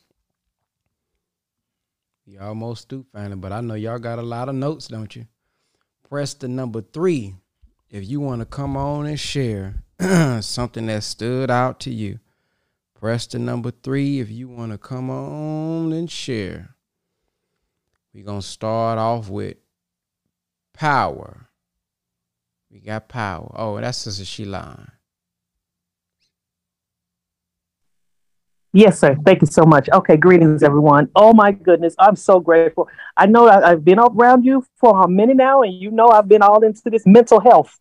[2.25, 5.27] Y'all most stoop finding, but I know y'all got a lot of notes, don't you?
[6.09, 7.35] Press the number three
[7.91, 9.85] if you want to come on and share
[10.41, 12.19] something that stood out to you.
[13.01, 16.75] Press the number three if you want to come on and share.
[18.15, 19.59] We're going to start off with
[20.73, 21.51] power.
[22.71, 23.53] We got power.
[23.55, 24.93] Oh, that's Sister Sheila.
[28.73, 29.17] Yes, sir.
[29.25, 29.91] Thank you so much.
[29.91, 31.11] Okay, greetings, everyone.
[31.15, 32.89] Oh my goodness, I'm so grateful.
[33.17, 36.29] I know I, have been around you for a minute now, and you know I've
[36.29, 37.79] been all into this mental health.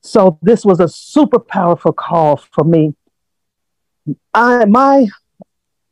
[0.00, 2.94] So this was a super powerful call for me.
[4.34, 5.08] I my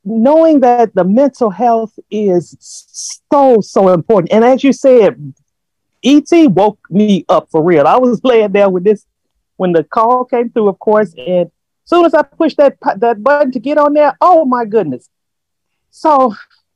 [0.04, 2.56] knowing that the mental health is
[3.30, 5.34] so so important, and as you said,
[6.02, 7.86] ET woke me up for real.
[7.86, 9.06] I was laying there with this
[9.56, 11.50] when the call came through, of course, and
[11.84, 15.08] soon as I pushed that that button to get on there, oh my goodness.
[15.90, 16.34] So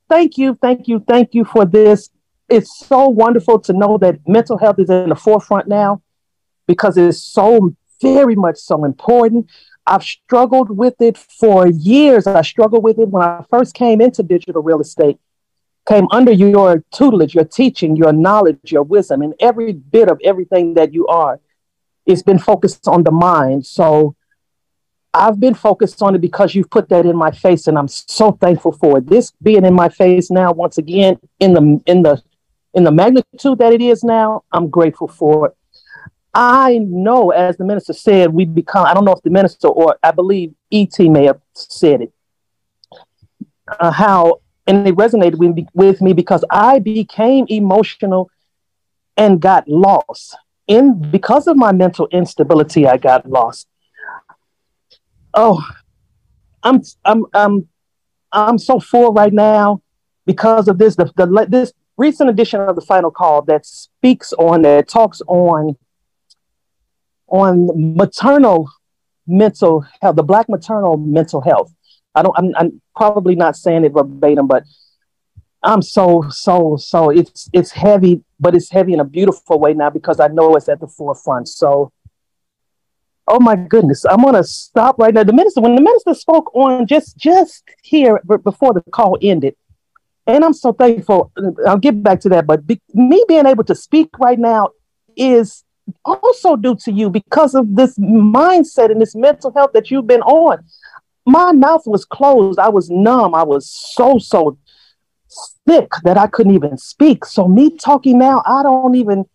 [0.09, 2.09] thank you, thank you, thank you for this.
[2.47, 6.01] It's so wonderful to know that mental health is in the forefront now.
[6.67, 9.49] because it's so very much so important.
[9.87, 12.27] I've struggled with it for years.
[12.27, 15.19] I struggled with it when I first came into digital real estate,
[15.87, 20.73] came under your tutelage, your teaching, your knowledge, your wisdom, and every bit of everything
[20.73, 21.39] that you are.
[22.05, 23.65] It's been focused on the mind.
[23.65, 24.15] So
[25.13, 28.31] I've been focused on it because you've put that in my face, and I'm so
[28.33, 29.07] thankful for it.
[29.07, 32.21] This being in my face now, once again, in the in the
[32.73, 35.57] in the magnitude that it is now, I'm grateful for it.
[36.35, 39.97] I know, as the minister said, we become, I don't know if the minister or
[40.03, 41.07] I believe E.T.
[41.07, 42.13] may have said it,
[43.79, 48.29] uh, how, and it resonated with me, with me because I became emotional
[49.15, 50.35] and got lost.
[50.67, 53.67] In because of my mental instability, I got lost.
[55.33, 55.65] Oh,
[56.63, 57.69] I'm I'm I'm
[58.31, 59.83] I'm so full right now
[60.25, 60.95] because of this.
[60.95, 65.77] The, the this recent edition of the final call that speaks on that talks on
[67.35, 68.69] on maternal
[69.27, 71.73] mental health, the black maternal mental health.
[72.13, 74.63] I don't I'm, I'm probably not saying it verbatim, but
[75.63, 79.89] I'm so so so it's it's heavy, but it's heavy in a beautiful way now
[79.89, 81.49] because I know it's at the forefront.
[81.49, 81.91] So
[83.27, 85.23] oh my goodness, I'm gonna stop right now.
[85.23, 89.55] The minister, when the minister spoke on just just here before the call ended,
[90.25, 91.31] and I'm so thankful.
[91.67, 94.69] I'll get back to that, but be, me being able to speak right now
[95.17, 95.64] is
[96.03, 100.21] also due to you because of this mindset and this mental health that you've been
[100.21, 100.63] on.
[101.25, 102.59] My mouth was closed.
[102.59, 103.33] I was numb.
[103.33, 104.57] I was so so
[105.67, 107.25] sick that I couldn't even speak.
[107.25, 109.25] So me talking now, I don't even.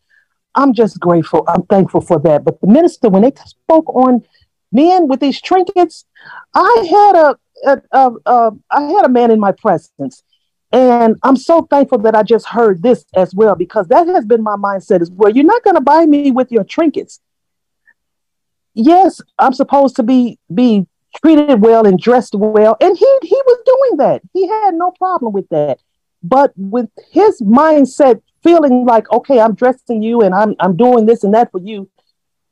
[0.57, 1.45] I'm just grateful.
[1.47, 2.45] I'm thankful for that.
[2.45, 4.25] But the minister, when they spoke on
[4.73, 6.05] men with these trinkets,
[6.55, 10.23] I had a, a, a, a I had a man in my presence
[10.73, 14.43] and I'm so thankful that I just heard this as well, because that has been
[14.43, 15.31] my mindset as well.
[15.31, 17.21] You're not going to buy me with your trinkets.
[18.75, 20.87] Yes, I'm supposed to be be
[21.21, 22.77] treated well and dressed well.
[22.81, 24.23] And he he was doing that.
[24.33, 25.81] He had no problem with that.
[26.23, 31.25] But with his mindset feeling like, okay, I'm dressing you and I'm I'm doing this
[31.25, 31.91] and that for you.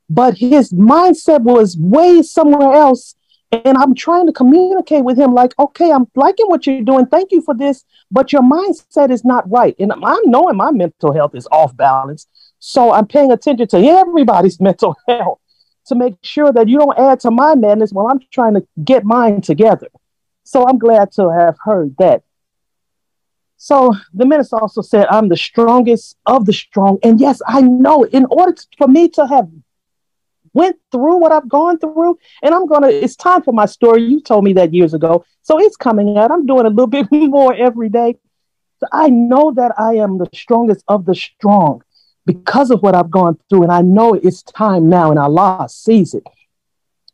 [0.09, 3.15] But his mindset was way somewhere else
[3.51, 7.07] and I'm trying to communicate with him, like, okay, I'm liking what you're doing.
[7.07, 9.75] Thank you for this, but your mindset is not right.
[9.79, 12.27] And I'm knowing my mental health is off balance.
[12.59, 15.39] So I'm paying attention to everybody's mental health
[15.87, 19.03] to make sure that you don't add to my madness while I'm trying to get
[19.03, 19.87] mine together.
[20.43, 22.23] So I'm glad to have heard that.
[23.57, 26.99] So the minister also said, I'm the strongest of the strong.
[27.03, 29.49] And yes, I know in order to, for me to have
[30.53, 32.87] went through what I've gone through, and I'm gonna.
[32.87, 34.03] It's time for my story.
[34.03, 36.31] You told me that years ago, so it's coming out.
[36.31, 38.17] I'm doing a little bit more every day.
[38.79, 41.83] So I know that I am the strongest of the strong
[42.25, 46.13] because of what I've gone through, and I know it's time now, and Allah sees
[46.13, 46.23] it,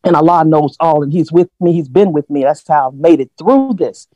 [0.03, 1.73] and Allah knows all, and He's with me.
[1.73, 2.43] He's been with me.
[2.43, 4.07] That's how I've made it through this.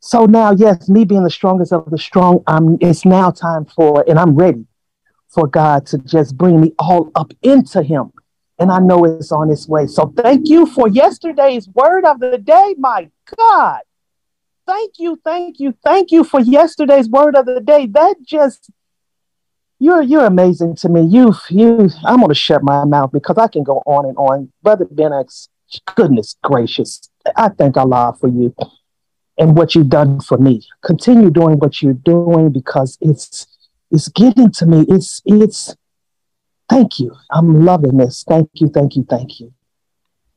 [0.00, 2.78] So now, yes, me being the strongest of the strong, I'm.
[2.80, 4.66] It's now time for, and I'm ready
[5.28, 8.12] for God to just bring me all up into Him
[8.58, 9.86] and I know it's on its way.
[9.86, 12.74] So thank you for yesterday's word of the day.
[12.78, 13.80] My God.
[14.66, 17.86] Thank you, thank you, thank you for yesterday's word of the day.
[17.86, 18.70] That just
[19.78, 21.02] you're you're amazing to me.
[21.02, 24.50] You you I'm gonna shut my mouth because I can go on and on.
[24.62, 25.48] Brother Ben X,
[25.94, 27.00] goodness gracious.
[27.36, 28.54] I thank Allah for you
[29.38, 30.66] and what you've done for me.
[30.82, 33.46] Continue doing what you're doing because it's
[33.90, 34.84] it's getting to me.
[34.88, 35.76] It's it's
[36.68, 37.14] Thank you.
[37.30, 38.24] I'm loving this.
[38.26, 39.52] Thank you, thank you, thank you.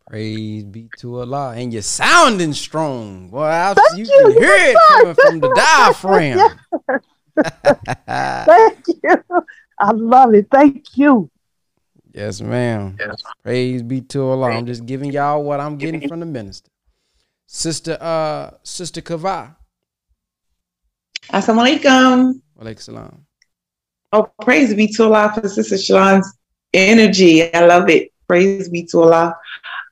[0.07, 1.53] Praise be to Allah.
[1.55, 3.29] And you're sounding strong.
[3.29, 6.39] Boy, I, you, you, can hear it coming from the diaphragm.
[8.45, 9.23] thank you.
[9.79, 10.47] I love it.
[10.51, 11.29] Thank you.
[12.11, 12.97] Yes, ma'am.
[12.99, 13.21] Yes.
[13.43, 14.49] Praise be to Allah.
[14.51, 16.69] I'm just giving y'all what I'm getting from the minister.
[17.45, 19.55] Sister uh Sister Kava.
[21.31, 22.41] Assalamu alaikum.
[22.59, 23.25] Walaikum salam.
[24.11, 26.33] Oh, praise be to Allah for Sister Shalon's
[26.73, 27.53] energy.
[27.53, 28.11] I love it.
[28.27, 29.37] Praise be to Allah.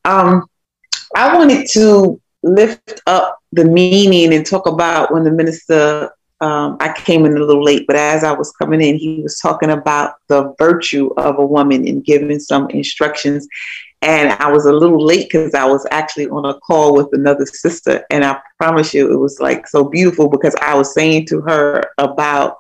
[0.06, 0.48] Um,
[1.16, 6.10] I wanted to lift up the meaning and talk about when the minister,
[6.42, 9.38] um, I came in a little late, but as I was coming in, he was
[9.38, 13.48] talking about the virtue of a woman and giving some instructions.
[14.02, 17.46] And I was a little late because I was actually on a call with another
[17.46, 18.04] sister.
[18.10, 21.84] And I promise you, it was like so beautiful because I was saying to her
[22.00, 22.58] about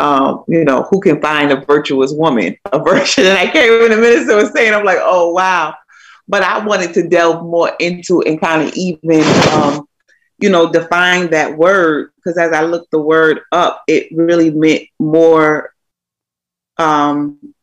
[0.00, 3.22] um, you know, who can find a virtuous woman, a virtue.
[3.22, 5.74] And I came in the minister was saying, I'm like, oh, wow.
[6.28, 9.22] But I wanted to delve more into and kind of even,
[9.52, 9.88] um,
[10.38, 12.10] you know, define that word.
[12.16, 15.72] Because as I looked the word up, it really meant more
[16.76, 17.54] um,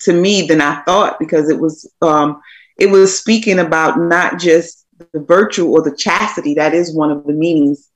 [0.00, 2.40] to me than I thought because it was um,
[2.78, 6.54] it was speaking about not just the virtue or the chastity.
[6.54, 7.88] That is one of the meanings,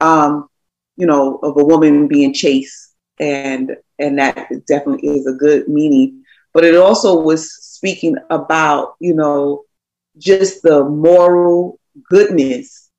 [0.00, 0.48] um,
[0.96, 2.83] you know, of a woman being chaste,
[3.18, 6.24] and and that definitely is a good meaning.
[6.52, 9.64] But it also was speaking about you know
[10.18, 12.90] just the moral goodness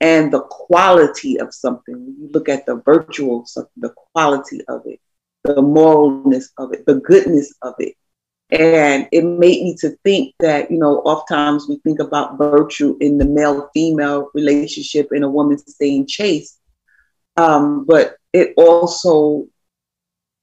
[0.00, 1.94] and the quality of something.
[1.94, 5.00] When you look at the virtual something, the quality of it,
[5.44, 7.94] the moralness of it, the goodness of it.
[8.50, 13.18] And it made me to think that, you know, oftentimes we think about virtue in
[13.18, 16.60] the male female relationship and a woman staying chaste.
[17.36, 19.46] Um, but it also,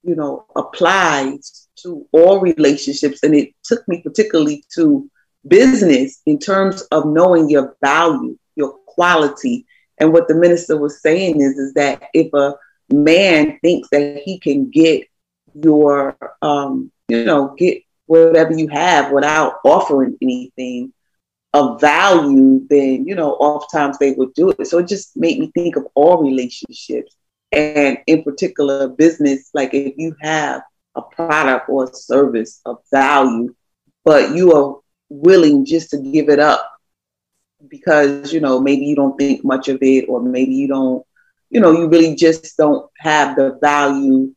[0.02, 3.22] you know, applies to all relationships.
[3.22, 5.12] And it took me particularly to
[5.48, 9.66] business in terms of knowing your value, your quality.
[10.00, 12.56] And what the minister was saying is, is that if a
[12.92, 15.06] man thinks that he can get
[15.54, 20.94] your, um, you know, get whatever you have without offering anything
[21.54, 24.66] of value, then, you know, oftentimes they would do it.
[24.66, 27.18] So it just made me think of all relationships
[27.52, 29.50] and in particular business.
[29.54, 30.62] Like if you have
[30.96, 33.54] a product or a service of value,
[34.04, 34.80] but you are
[35.10, 36.68] willing just to give it up
[37.68, 41.06] because you know maybe you don't think much of it or maybe you don't
[41.50, 44.34] you know you really just don't have the value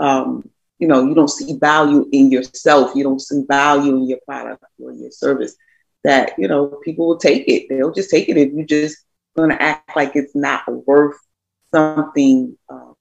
[0.00, 4.18] um, you know you don't see value in yourself you don't see value in your
[4.24, 5.56] product or your service
[6.04, 8.98] that you know people will take it they'll just take it if you just
[9.36, 11.18] going to act like it's not worth
[11.74, 12.94] something um,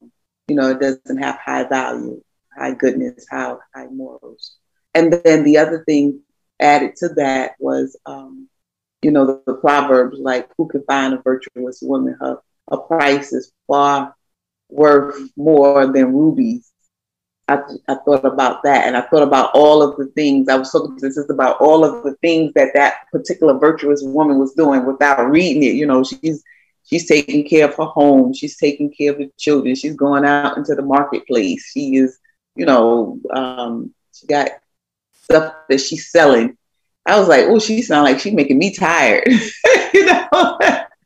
[0.48, 2.22] you know it doesn't have high value
[2.58, 4.58] high goodness high high morals
[4.98, 6.22] and then the other thing
[6.60, 8.50] added to that was, um,
[9.02, 12.18] you know, the, the, proverbs like, "Who can find a virtuous woman?
[12.20, 12.40] Her,
[12.70, 14.16] her price is far
[14.70, 16.72] worth more than rubies."
[17.48, 20.50] I, I thought about that, and I thought about all of the things.
[20.50, 24.54] I was so this about all of the things that that particular virtuous woman was
[24.54, 25.76] doing without reading it.
[25.76, 26.44] You know, she's
[26.88, 28.34] she's taking care of her home.
[28.34, 29.76] She's taking care of the children.
[29.76, 31.70] She's going out into the marketplace.
[31.74, 32.20] She is,
[32.56, 34.50] you know, um, she got
[35.24, 36.58] stuff that she's selling.
[37.06, 39.28] I was like, oh, she sounds like she's making me tired.
[39.94, 40.58] you know,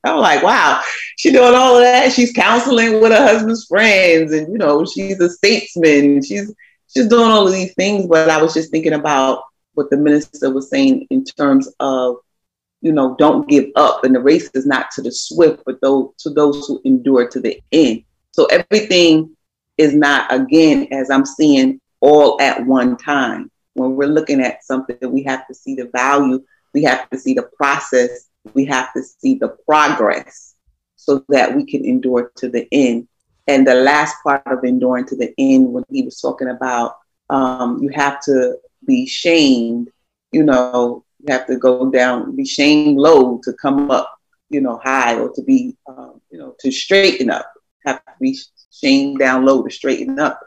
[0.03, 0.81] I'm like, wow,
[1.17, 2.11] she's doing all of that.
[2.11, 6.23] She's counseling with her husband's friends, and you know, she's a statesman.
[6.23, 6.53] She's
[6.87, 8.07] she's doing all of these things.
[8.07, 12.17] But I was just thinking about what the minister was saying in terms of,
[12.81, 16.09] you know, don't give up, and the race is not to the swift, but those
[16.19, 18.03] to those who endure to the end.
[18.31, 19.35] So everything
[19.77, 24.97] is not again, as I'm seeing, all at one time when we're looking at something,
[25.11, 29.03] we have to see the value, we have to see the process, we have to
[29.03, 30.55] see the progress
[30.95, 33.07] so that we can endure to the end.
[33.47, 36.97] And the last part of enduring to the end, when he was talking about
[37.29, 39.89] um, you have to be shamed,
[40.31, 44.17] you know, you have to go down, be shamed low to come up,
[44.49, 47.45] you know, high or to be, um, you know, to straighten up,
[47.85, 48.37] have to be
[48.71, 50.39] shamed down low to straighten up.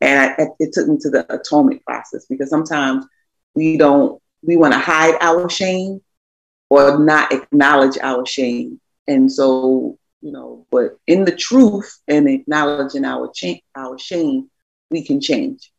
[0.00, 3.06] And I, it took me to the atonement process because sometimes
[3.54, 6.00] we don't, we want to hide our shame
[6.68, 8.80] or not acknowledge our shame.
[9.06, 14.50] And so, you know, but in the truth and acknowledging our, cha- our shame,
[14.90, 15.70] we can change.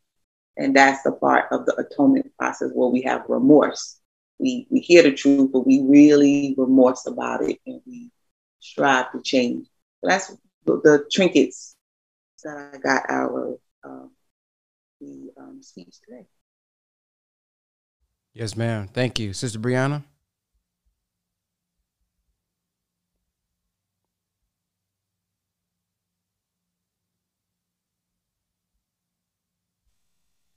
[0.56, 3.99] And that's the part of the atonement process where we have remorse.
[4.40, 8.10] We, we hear the truth, but we really remorse about it and we
[8.58, 9.66] strive to change.
[10.02, 10.28] That's
[10.64, 11.76] the, the trinkets
[12.42, 14.10] that I got out of um,
[15.00, 16.26] the um, speech today.
[18.32, 18.88] Yes, ma'am.
[18.88, 20.04] Thank you, Sister Brianna.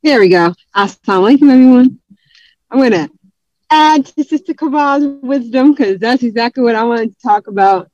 [0.03, 0.53] There we go.
[0.75, 1.99] Assalamu alaikum, everyone.
[2.69, 3.09] I'm going to
[3.73, 7.89] add to Sister Kaval's wisdom because that's exactly what I wanted to talk about.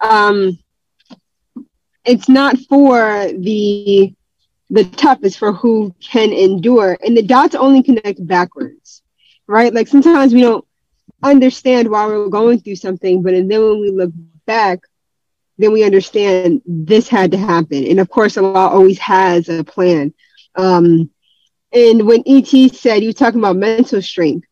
[0.00, 0.58] Um,
[2.04, 4.14] it's not for the
[4.70, 6.96] the toughest for who can endure.
[7.04, 9.02] And the dots only connect backwards,
[9.46, 9.74] right?
[9.74, 10.64] Like sometimes we don't
[11.22, 14.12] understand why we're going through something, but and then when we look
[14.46, 14.80] back,
[15.58, 17.86] then we understand this had to happen.
[17.86, 20.14] And of course, Allah always has a plan.
[20.54, 21.10] Um,
[21.72, 24.46] and when ET said, you were talking about mental strength,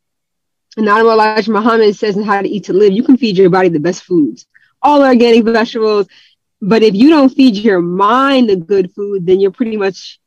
[0.77, 3.37] and the Honorable Elijah Muhammad says in How to Eat to Live, you can feed
[3.37, 4.47] your body the best foods,
[4.83, 6.07] all organic vegetables,
[6.61, 10.21] but if you don't feed your mind the good food, then you're pretty much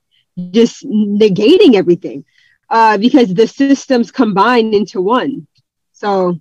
[0.52, 2.26] just negating everything
[2.70, 5.48] uh, because the systems combine into one.
[5.92, 6.40] So,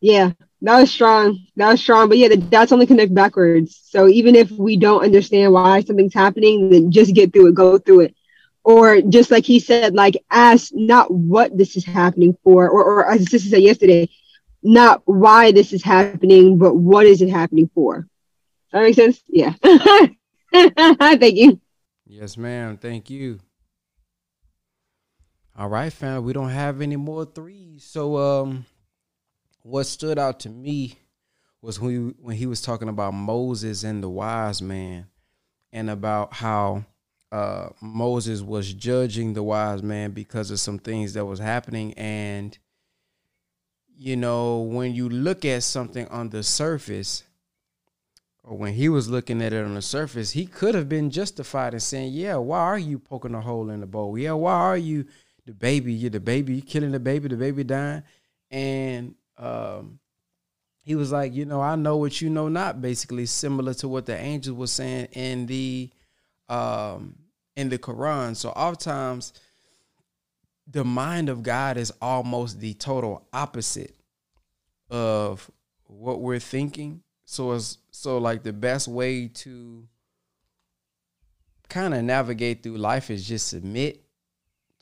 [0.00, 0.32] yeah,
[0.62, 1.46] that was strong.
[1.56, 2.08] That was strong.
[2.08, 3.80] But yeah, the dots only connect backwards.
[3.84, 7.78] So even if we don't understand why something's happening, then just get through it, go
[7.78, 8.15] through it.
[8.66, 13.08] Or just like he said, like ask not what this is happening for, or, or
[13.08, 14.08] as sister said yesterday,
[14.60, 18.08] not why this is happening, but what is it happening for?
[18.72, 19.22] That makes sense?
[19.28, 19.54] Yeah.
[20.52, 21.60] Thank you.
[22.06, 22.76] Yes, ma'am.
[22.76, 23.38] Thank you.
[25.56, 26.24] All right, fam.
[26.24, 27.84] We don't have any more threes.
[27.84, 28.66] So um
[29.62, 30.98] what stood out to me
[31.62, 35.06] was when he, when he was talking about Moses and the wise man
[35.72, 36.84] and about how
[37.32, 41.92] uh, Moses was judging the wise man because of some things that was happening.
[41.94, 42.56] And
[43.98, 47.24] you know when you look at something on the surface
[48.44, 51.72] or when he was looking at it on the surface he could have been justified
[51.72, 54.18] in saying yeah why are you poking a hole in the bowl?
[54.18, 55.06] Yeah why are you
[55.46, 55.94] the baby?
[55.94, 56.54] You're the baby.
[56.54, 57.28] You're killing the baby.
[57.28, 58.02] The baby dying.
[58.50, 59.98] And um
[60.84, 64.06] he was like you know i know what you know not basically similar to what
[64.06, 65.90] the angel was saying in the
[66.48, 67.16] um,
[67.56, 68.36] in the Quran.
[68.36, 69.32] So oftentimes
[70.66, 73.94] the mind of God is almost the total opposite
[74.90, 75.50] of
[75.84, 77.02] what we're thinking.
[77.24, 79.88] So it's so like the best way to
[81.68, 84.04] kind of navigate through life is just submit,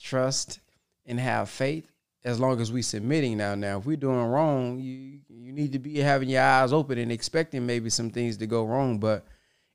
[0.01, 0.61] trust,
[1.07, 1.91] and have faith.
[2.25, 5.79] As long as we submitting now, now if we're doing wrong, you you need to
[5.79, 8.99] be having your eyes open and expecting maybe some things to go wrong.
[8.99, 9.27] But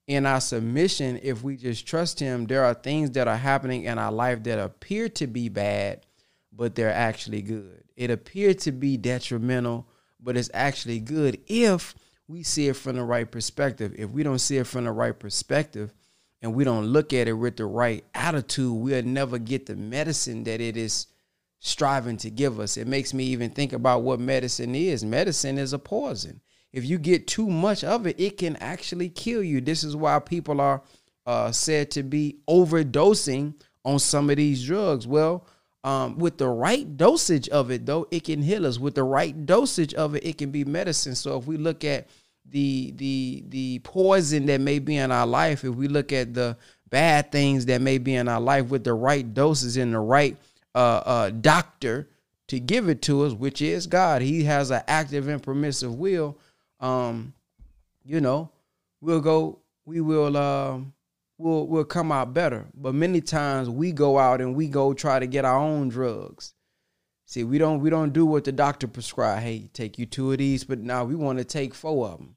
[0.10, 4.00] in our submission, if we just trust Him, there are things that are happening in
[4.00, 6.04] our life that appear to be bad,
[6.52, 7.84] but they're actually good.
[7.96, 9.88] It appeared to be detrimental,
[10.20, 11.94] but it's actually good if
[12.28, 13.94] we see it from the right perspective.
[14.00, 15.94] If we don't see it from the right perspective
[16.42, 20.44] and we don't look at it with the right attitude, we'll never get the medicine
[20.46, 21.06] that it is
[21.60, 22.78] striving to give us.
[22.78, 25.06] It makes me even think about what medicine is.
[25.06, 26.42] Medicine is a poison
[26.72, 29.62] if you get too much of it, it can actually kill you.
[29.62, 30.82] This is why people are
[31.26, 33.54] uh, said to be overdosing
[33.86, 35.08] on some of these drugs.
[35.08, 35.46] Well,
[35.84, 38.78] um, with the right dosage of it, though, it can heal us.
[38.78, 41.16] With the right dosage of it, it can be medicine.
[41.16, 42.08] So if we look at
[42.46, 46.58] the the the poison that may be in our life, if we look at the
[46.90, 50.36] bad things that may be in our life with the right doses and the right
[50.76, 52.10] uh, uh, doctor
[52.48, 56.38] to give it to us, which is God, He has an active and permissive will
[56.80, 57.34] um,
[58.04, 58.52] you know,
[59.02, 60.94] we'll go, we will, um,
[61.38, 62.68] we'll, we'll come out better.
[62.74, 66.54] But many times we go out and we go try to get our own drugs.
[67.26, 69.44] See, we don't, we don't do what the doctor prescribed.
[69.44, 72.36] Hey, take you two of these, but now we want to take four of them.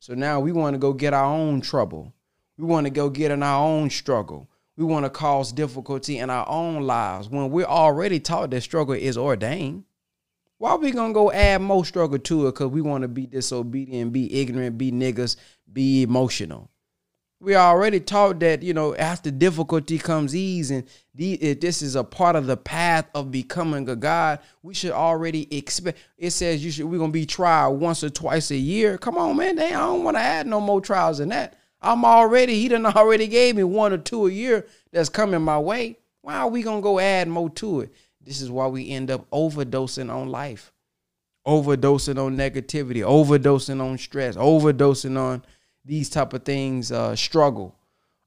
[0.00, 2.12] So now we want to go get our own trouble.
[2.58, 4.50] We want to go get in our own struggle.
[4.76, 8.94] We want to cause difficulty in our own lives when we're already taught that struggle
[8.94, 9.84] is ordained.
[10.58, 12.54] Why we gonna go add more struggle to it?
[12.54, 15.36] Cause we want to be disobedient, be ignorant, be niggas,
[15.72, 16.70] be emotional.
[17.40, 20.84] We already taught that you know after difficulty comes ease, and
[21.14, 24.92] the, if this is a part of the path of becoming a god, we should
[24.92, 25.98] already expect.
[26.16, 26.86] It says you should.
[26.86, 28.96] We're gonna be tried once or twice a year.
[28.96, 29.56] Come on, man.
[29.56, 31.58] Dang, I don't want to add no more trials than that.
[31.82, 32.54] I'm already.
[32.54, 35.98] He done already gave me one or two a year that's coming my way.
[36.22, 37.92] Why are we gonna go add more to it?
[38.24, 40.72] This is why we end up overdosing on life,
[41.46, 45.42] overdosing on negativity, overdosing on stress, overdosing on
[45.84, 46.90] these type of things.
[46.90, 47.74] Uh, struggle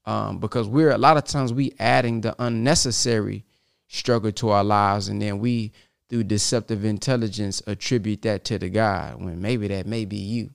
[0.06, 3.44] um, because we're a lot of times we adding the unnecessary
[3.88, 5.72] struggle to our lives, and then we
[6.10, 10.52] through deceptive intelligence attribute that to the God when maybe that may be you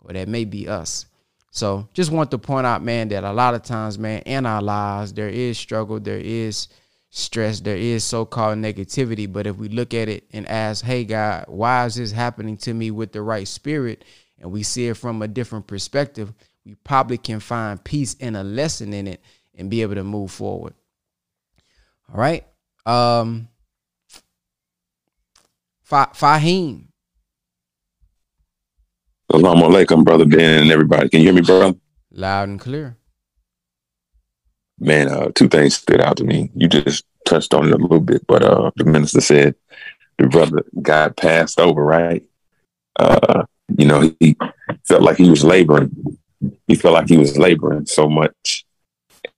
[0.00, 1.06] or that may be us.
[1.50, 4.62] So just want to point out, man, that a lot of times, man, in our
[4.62, 6.68] lives there is struggle, there is
[7.14, 9.32] stress, there is so called negativity.
[9.32, 12.74] But if we look at it and ask, hey, God, why is this happening to
[12.74, 14.04] me with the right spirit?
[14.40, 16.34] And we see it from a different perspective,
[16.66, 19.22] we probably can find peace and a lesson in it
[19.54, 20.74] and be able to move forward.
[22.12, 22.44] All right.
[22.84, 23.48] Um,
[25.88, 26.88] Fahim.
[29.30, 31.08] Assalamu alaikum, brother Ben and everybody.
[31.08, 31.78] Can you hear me, brother?
[32.10, 32.96] Loud and clear
[34.78, 36.50] man, uh, two things stood out to me.
[36.54, 39.54] You just touched on it a little bit, but uh, the minister said
[40.18, 42.22] the brother got passed over, right?
[42.96, 43.44] Uh,
[43.76, 44.36] you know, he
[44.86, 46.18] felt like he was laboring.
[46.66, 48.64] He felt like he was laboring so much,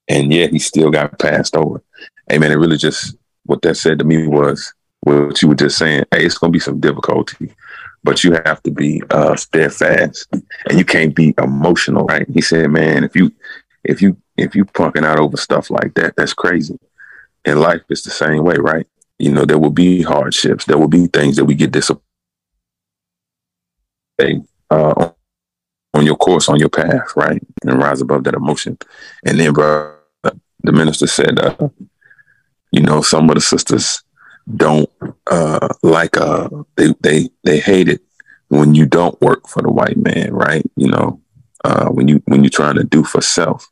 [0.08, 1.82] and yet he still got passed over.
[2.28, 5.78] Hey, man, it really just what that said to me was what you were just
[5.78, 6.04] saying.
[6.10, 7.54] Hey, it's gonna be some difficulty,
[8.02, 12.28] but you have to be uh, steadfast, and you can't be emotional, right?
[12.28, 13.32] He said, man, if you
[13.88, 16.78] if you if you punking out over stuff like that, that's crazy.
[17.44, 18.86] And life, is the same way, right?
[19.18, 20.64] You know, there will be hardships.
[20.64, 22.02] There will be things that we get disappointed
[24.70, 25.10] uh,
[25.94, 27.42] on your course, on your path, right?
[27.62, 28.78] And rise above that emotion.
[29.24, 31.68] And then, bro, the minister said, uh,
[32.72, 34.02] you know, some of the sisters
[34.54, 34.88] don't
[35.26, 38.00] uh like uh they they they hate it
[38.48, 40.64] when you don't work for the white man, right?
[40.76, 41.20] You know,
[41.64, 43.68] uh when you when you're trying to do for self,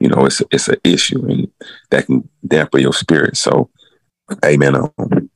[0.00, 1.50] you know, it's it's an issue and
[1.90, 3.36] that can dampen your spirit.
[3.36, 3.70] So,
[4.42, 5.30] hey man, um,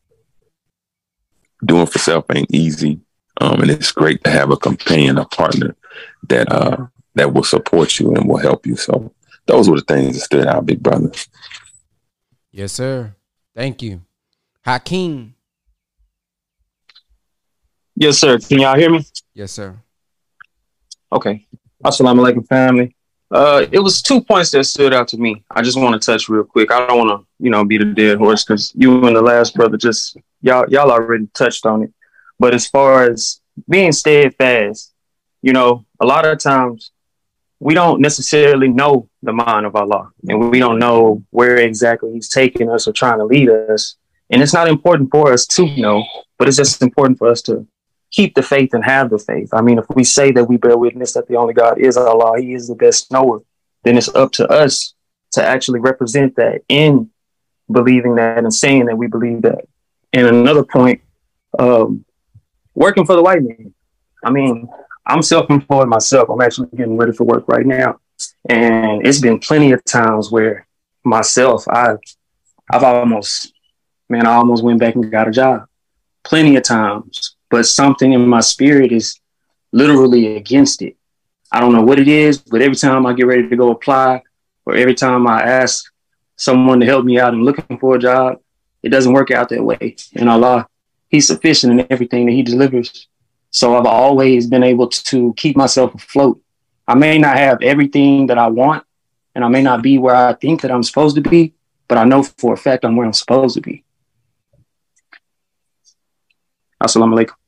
[1.64, 3.00] doing for self ain't easy.
[3.40, 5.76] Um, and it's great to have a companion, a partner
[6.28, 8.76] that uh that will support you and will help you.
[8.76, 9.12] So
[9.46, 11.10] those were the things that stood out, big brother.
[12.50, 13.14] Yes, sir.
[13.54, 14.02] Thank you.
[14.64, 15.34] Hakeem.
[17.96, 18.38] Yes, sir.
[18.38, 19.04] Can y'all hear me?
[19.34, 19.76] Yes, sir.
[21.12, 21.46] Okay.
[21.84, 22.96] Assalamu alaikum, family.
[23.30, 25.44] Uh, it was two points that stood out to me.
[25.50, 26.70] I just want to touch real quick.
[26.70, 29.54] I don't want to, you know, beat a dead horse because you and the last
[29.54, 31.92] brother just y'all y'all already touched on it.
[32.38, 34.92] But as far as being steadfast,
[35.42, 36.92] you know, a lot of times
[37.60, 42.28] we don't necessarily know the mind of Allah, and we don't know where exactly He's
[42.28, 43.96] taking us or trying to lead us.
[44.30, 46.04] And it's not important for us to know,
[46.38, 47.66] but it's just important for us to
[48.14, 49.50] keep the faith and have the faith.
[49.52, 52.40] I mean, if we say that we bear witness that the only God is Allah,
[52.40, 53.40] He is the best knower,
[53.82, 54.94] then it's up to us
[55.32, 57.10] to actually represent that in
[57.70, 59.64] believing that and saying that we believe that.
[60.12, 61.00] And another point,
[61.58, 62.04] um,
[62.74, 63.74] working for the white man.
[64.22, 64.68] I mean,
[65.04, 66.28] I'm self-employed myself.
[66.28, 67.98] I'm actually getting ready for work right now,
[68.48, 70.66] and it's been plenty of times where
[71.04, 71.96] myself, I,
[72.70, 73.52] I've almost,
[74.08, 75.66] man, I almost went back and got a job.
[76.22, 79.20] Plenty of times, but something in my spirit is
[79.70, 80.96] literally against it.
[81.52, 84.24] I don't know what it is, but every time I get ready to go apply,
[84.66, 85.84] or every time I ask
[86.34, 88.40] someone to help me out and looking for a job,
[88.82, 89.94] it doesn't work out that way.
[90.16, 90.66] And Allah,
[91.06, 93.06] He's sufficient in everything that He delivers.
[93.52, 96.42] So I've always been able to keep myself afloat.
[96.88, 98.82] I may not have everything that I want,
[99.36, 101.54] and I may not be where I think that I'm supposed to be,
[101.86, 103.84] but I know for a fact I'm where I'm supposed to be.
[106.82, 107.43] Assalamu alaikum.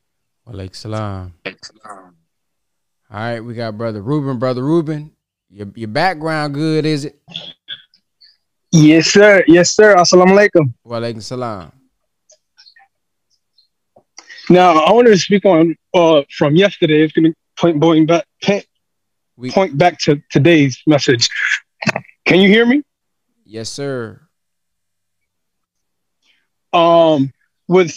[0.46, 1.34] Walaikum salam.
[1.44, 1.52] All
[3.10, 4.38] right, we got brother Ruben.
[4.38, 5.12] Brother Ruben,
[5.50, 7.20] your your background good, is it?
[8.72, 9.42] Yes, sir.
[9.48, 9.96] Yes, sir.
[9.96, 10.72] Assalamu alaikum.
[10.86, 11.72] Walaikum salam.
[14.48, 17.02] Now, I wanted to speak on uh, from yesterday.
[17.02, 18.66] It's going to point going back point,
[19.36, 21.28] We, point back to today's message.
[22.24, 22.82] Can you hear me?
[23.44, 24.20] yes, sir.
[26.72, 27.32] Um,
[27.66, 27.96] with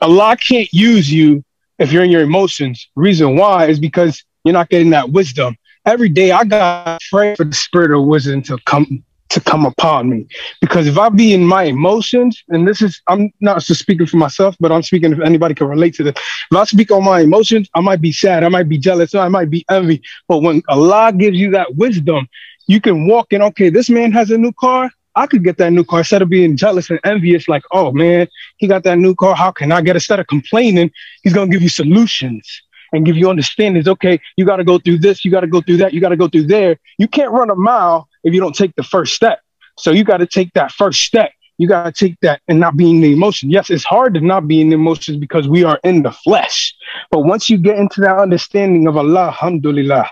[0.00, 1.44] Allah can't use you
[1.82, 2.88] if you're in your emotions.
[2.94, 5.56] Reason why is because you're not getting that wisdom.
[5.84, 9.64] Every day I got to pray for the spirit of wisdom to come to come
[9.64, 10.26] upon me.
[10.60, 14.18] Because if I be in my emotions, and this is I'm not just speaking for
[14.18, 16.14] myself, but I'm speaking if anybody can relate to this.
[16.50, 19.28] If I speak on my emotions, I might be sad, I might be jealous, I
[19.28, 20.02] might be envy.
[20.28, 22.28] But when Allah gives you that wisdom,
[22.66, 24.90] you can walk in, okay, this man has a new car.
[25.14, 28.28] I could get that new car instead of being jealous and envious, like, oh man,
[28.56, 29.34] he got that new car.
[29.34, 29.96] How can I get?
[29.96, 30.90] Instead of complaining,
[31.22, 33.88] he's gonna give you solutions and give you understandings.
[33.88, 36.10] Okay, you got to go through this, you got to go through that, you got
[36.10, 36.76] to go through there.
[36.98, 39.40] You can't run a mile if you don't take the first step.
[39.78, 41.32] So you got to take that first step.
[41.58, 43.50] You got to take that and not be in the emotion.
[43.50, 46.74] Yes, it's hard to not be in the emotions because we are in the flesh.
[47.10, 50.10] But once you get into that understanding of Allah, alhamdulillah,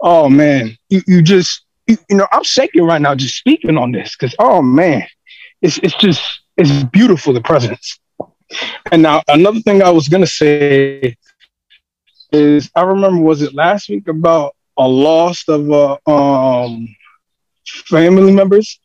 [0.00, 3.92] oh man, you, you just, you, you know, I'm shaking right now just speaking on
[3.92, 5.06] this because, oh man,
[5.62, 6.22] it's, it's just,
[6.56, 7.98] it's beautiful, the presence.
[8.92, 11.16] And now another thing I was to say
[12.32, 16.88] is I remember was it last week about a loss of uh, um
[17.66, 18.78] family members.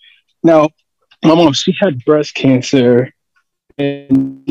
[0.43, 0.69] Now,
[1.23, 3.11] my mom she had breast cancer
[3.77, 4.43] in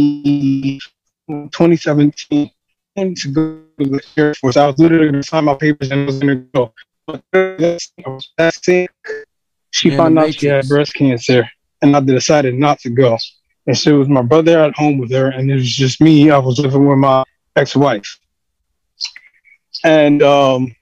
[1.27, 2.51] 2017.
[2.97, 6.05] To go to the Air Force, I was literally going to sign my papers and
[6.05, 6.75] was going to go.
[7.11, 7.43] But
[8.07, 8.91] I was that sick.
[9.71, 11.49] She Yeah, found out she had breast cancer,
[11.83, 13.17] and I decided not to go.
[13.67, 16.31] And so it was my brother at home with her, and it was just me.
[16.31, 17.25] I was living with my
[17.57, 18.19] ex-wife,
[19.85, 20.75] and um,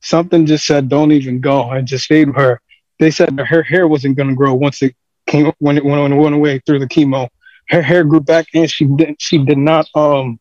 [0.00, 2.60] something just said, "Don't even go." I just stayed with her.
[2.98, 4.94] They said that her hair wasn't going to grow once it
[5.26, 7.28] came when it went, when it went away through the chemo.
[7.68, 10.38] Her hair grew back, and she did she did not um.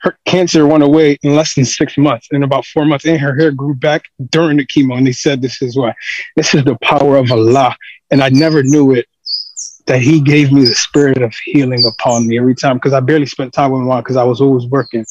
[0.00, 2.28] Her cancer went away in less than six months.
[2.30, 4.96] In about four months, and her hair grew back during the chemo.
[4.96, 5.94] And they said, "This is why.
[6.36, 7.76] This is the power of Allah."
[8.10, 9.06] And I never knew it
[9.86, 13.26] that He gave me the spirit of healing upon me every time because I barely
[13.26, 15.04] spent time with mom because I was always working,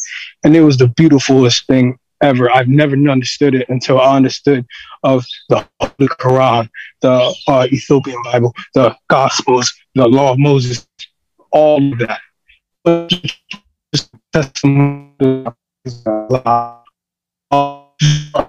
[0.43, 2.51] and it was the beautifulest thing ever.
[2.51, 4.65] I've never understood it until I understood
[5.03, 6.69] of the Holy Quran,
[7.01, 10.87] the uh, Ethiopian Bible, the Gospels, the Law of Moses,
[11.51, 12.19] all of that.
[13.93, 15.55] Just testimony of
[16.07, 16.83] Allah.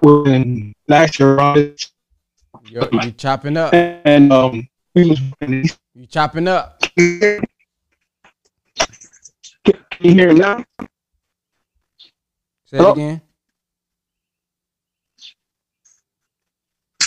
[0.01, 1.75] When last year,
[2.69, 3.73] You're, you're chopping up.
[3.73, 4.67] and um.
[4.93, 5.15] You
[6.09, 6.81] chopping up.
[6.95, 7.41] Can
[9.99, 10.63] you hear now?
[12.65, 12.89] Say Hello?
[12.91, 13.21] it again.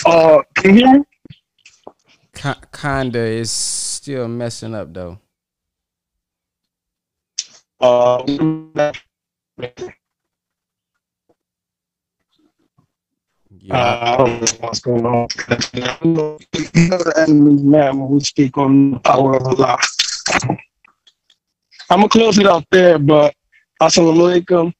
[0.05, 1.05] Uh, can you hear me?
[2.35, 5.19] Ki- kinda is still messing up though.
[7.81, 8.91] Yeah.
[13.73, 15.27] I don't know what's going on.
[17.17, 19.79] Enemy's man we speak on power of Allah.
[21.89, 23.33] I'm gonna close it out there, but
[23.81, 24.73] assalamu alaikum.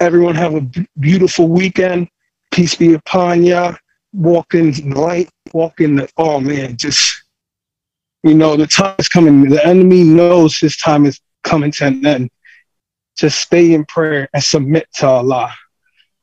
[0.00, 0.68] Everyone have a
[0.98, 2.08] beautiful weekend.
[2.50, 3.74] Peace be upon ya.
[4.12, 5.30] Walk in light.
[5.52, 6.08] Walk in the.
[6.16, 7.24] Oh man, just
[8.22, 9.48] you know the time is coming.
[9.48, 12.30] The enemy knows his time is coming to an end.
[13.16, 15.54] Just stay in prayer and submit to Allah.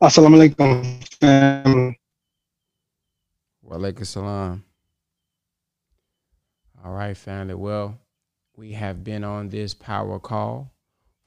[0.03, 1.07] Assalamu alaikum.
[1.21, 1.99] family.
[3.65, 4.65] Walaikum salam.
[6.83, 7.53] All right, family.
[7.53, 7.97] Well,
[8.57, 10.71] we have been on this power call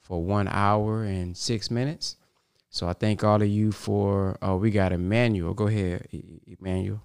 [0.01, 2.16] for one hour and six minutes.
[2.68, 4.36] So I thank all of you for.
[4.42, 5.55] Oh, we got Emmanuel.
[5.55, 6.09] Go ahead,
[6.47, 7.01] Emmanuel.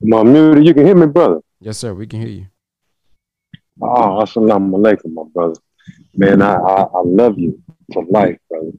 [0.00, 1.40] My muted, you can hear me, brother.
[1.60, 1.92] Yes, sir.
[1.92, 2.46] We can hear you.
[3.80, 5.60] Oh, assalamu alaikum, my brother.
[6.16, 7.62] Man, I, I, I love you
[7.92, 8.72] for life, brother.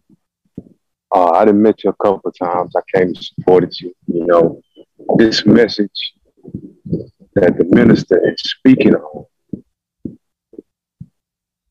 [1.16, 2.76] Uh, I done met you a couple of times.
[2.76, 3.94] I came and supported you.
[4.08, 4.62] You know,
[5.16, 6.14] this message
[7.36, 9.26] that the minister is speaking on,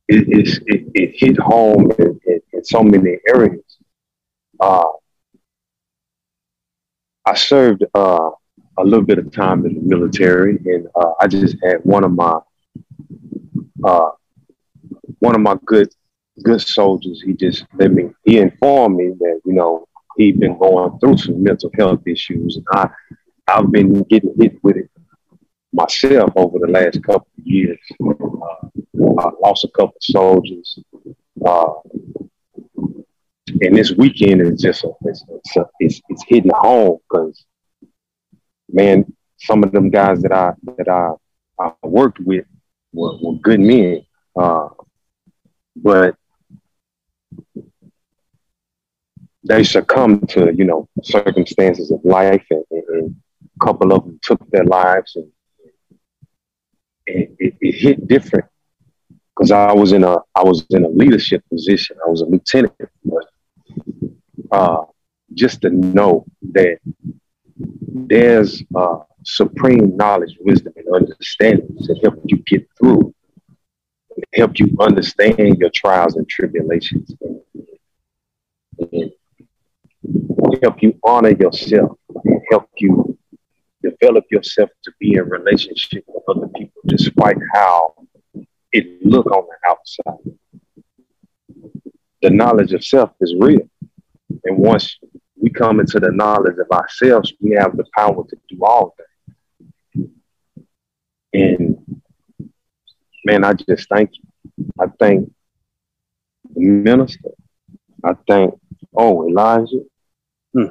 [0.09, 0.27] it,
[0.67, 3.77] it, it hit home in, in, in so many areas.
[4.59, 4.85] Uh,
[7.27, 8.31] I served uh,
[8.79, 12.13] a little bit of time in the military, and uh, I just had one of
[12.13, 12.39] my
[13.85, 14.11] uh,
[15.19, 15.89] one of my good
[16.43, 17.23] good soldiers.
[17.25, 18.11] He just let me.
[18.25, 19.87] He informed me that you know
[20.17, 22.89] he'd been going through some mental health issues, and I
[23.47, 24.91] I've been getting hit with it
[25.73, 27.79] myself over the last couple of years.
[28.03, 28.69] Uh,
[29.19, 30.79] I lost a couple of soldiers,
[31.47, 31.73] uh,
[33.61, 37.45] and this weekend is just a, it's, it's, a, it's it's hitting home because
[38.71, 39.05] man,
[39.39, 41.13] some of them guys that I that I,
[41.61, 42.45] I worked with
[42.93, 44.05] were, were good men,
[44.39, 44.69] uh,
[45.77, 46.17] but
[49.45, 53.17] they succumbed to you know circumstances of life, and, and,
[53.61, 55.31] a couple of them took their lives, and,
[57.09, 58.47] and it, it hit different
[59.35, 61.97] because I was in a I was in a leadership position.
[62.07, 62.75] I was a lieutenant,
[63.05, 63.27] but
[64.51, 64.85] uh,
[65.35, 66.79] just to know that
[67.59, 73.15] there's uh, supreme knowledge, wisdom, and understanding to help you get through,
[74.35, 79.11] help you understand your trials and tribulations, and
[80.63, 83.19] help you honor yourself, and help you
[83.83, 87.95] develop yourself to be in relationship with other people, despite how
[88.73, 90.37] it look on the outside.
[92.23, 93.69] The knowledge of self is real,
[94.45, 94.99] and once
[95.41, 98.95] we come into the knowledge of ourselves, we have the power to do all
[99.95, 100.11] things.
[101.33, 102.01] And
[103.25, 104.67] man, I just thank you.
[104.81, 105.31] I thank
[106.55, 107.31] the minister.
[108.05, 108.55] I thank,
[108.95, 109.83] oh, Elijah,
[110.53, 110.67] hmm.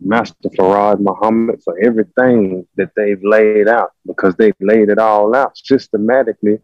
[0.00, 5.56] Master Fard Muhammad for everything that they've laid out because they've laid it all out
[5.56, 6.58] systematically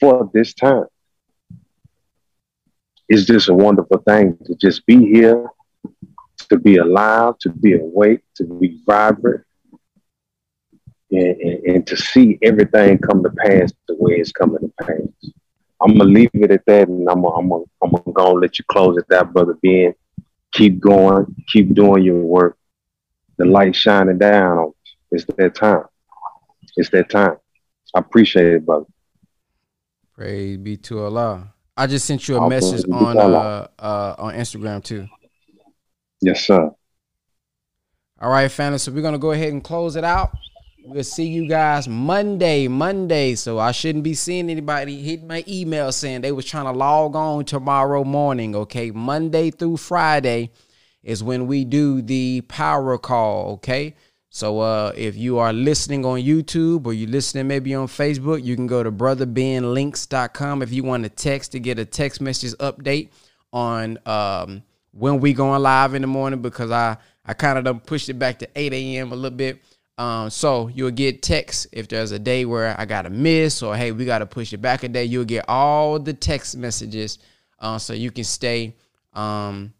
[0.00, 0.86] for this time
[3.08, 5.48] it's just a wonderful thing to just be here,
[6.48, 9.44] to be alive, to be awake, to be vibrant,
[11.10, 15.32] and, and, and to see everything come to pass the way it's coming to pass.
[15.80, 18.58] I'm gonna leave it at that, and I'm gonna, I'm gonna, I'm go and let
[18.58, 19.94] you close it that, brother Ben.
[20.52, 22.56] Keep going, keep doing your work.
[23.38, 24.72] The light shining down.
[25.10, 25.84] It's that time.
[26.76, 27.36] It's that time.
[27.94, 28.86] I appreciate it, brother.
[30.14, 31.52] Praise be to Allah.
[31.82, 34.84] I just sent you a All message praise be to on uh uh on Instagram
[34.84, 35.08] too.
[36.20, 36.70] Yes, sir.
[38.20, 38.78] All right, family.
[38.78, 40.30] So we're gonna go ahead and close it out.
[40.84, 42.68] We'll see you guys Monday.
[42.68, 43.34] Monday.
[43.34, 47.16] So I shouldn't be seeing anybody hit my email saying they was trying to log
[47.16, 48.54] on tomorrow morning.
[48.54, 50.52] Okay, Monday through Friday
[51.02, 53.54] is when we do the power call.
[53.54, 53.96] Okay.
[54.34, 58.56] So uh, if you are listening on YouTube or you're listening maybe on Facebook, you
[58.56, 63.10] can go to brotherbenlinks.com if you want to text to get a text message update
[63.52, 66.96] on um, when we going live in the morning because I
[67.26, 69.12] I kind of pushed it back to 8 a.m.
[69.12, 69.60] a little bit.
[69.98, 73.76] Um, so you'll get text if there's a day where I got to miss or
[73.76, 75.04] hey we got to push it back a day.
[75.04, 77.18] You'll get all the text messages
[77.58, 78.76] uh, so you can stay
[79.12, 79.74] um,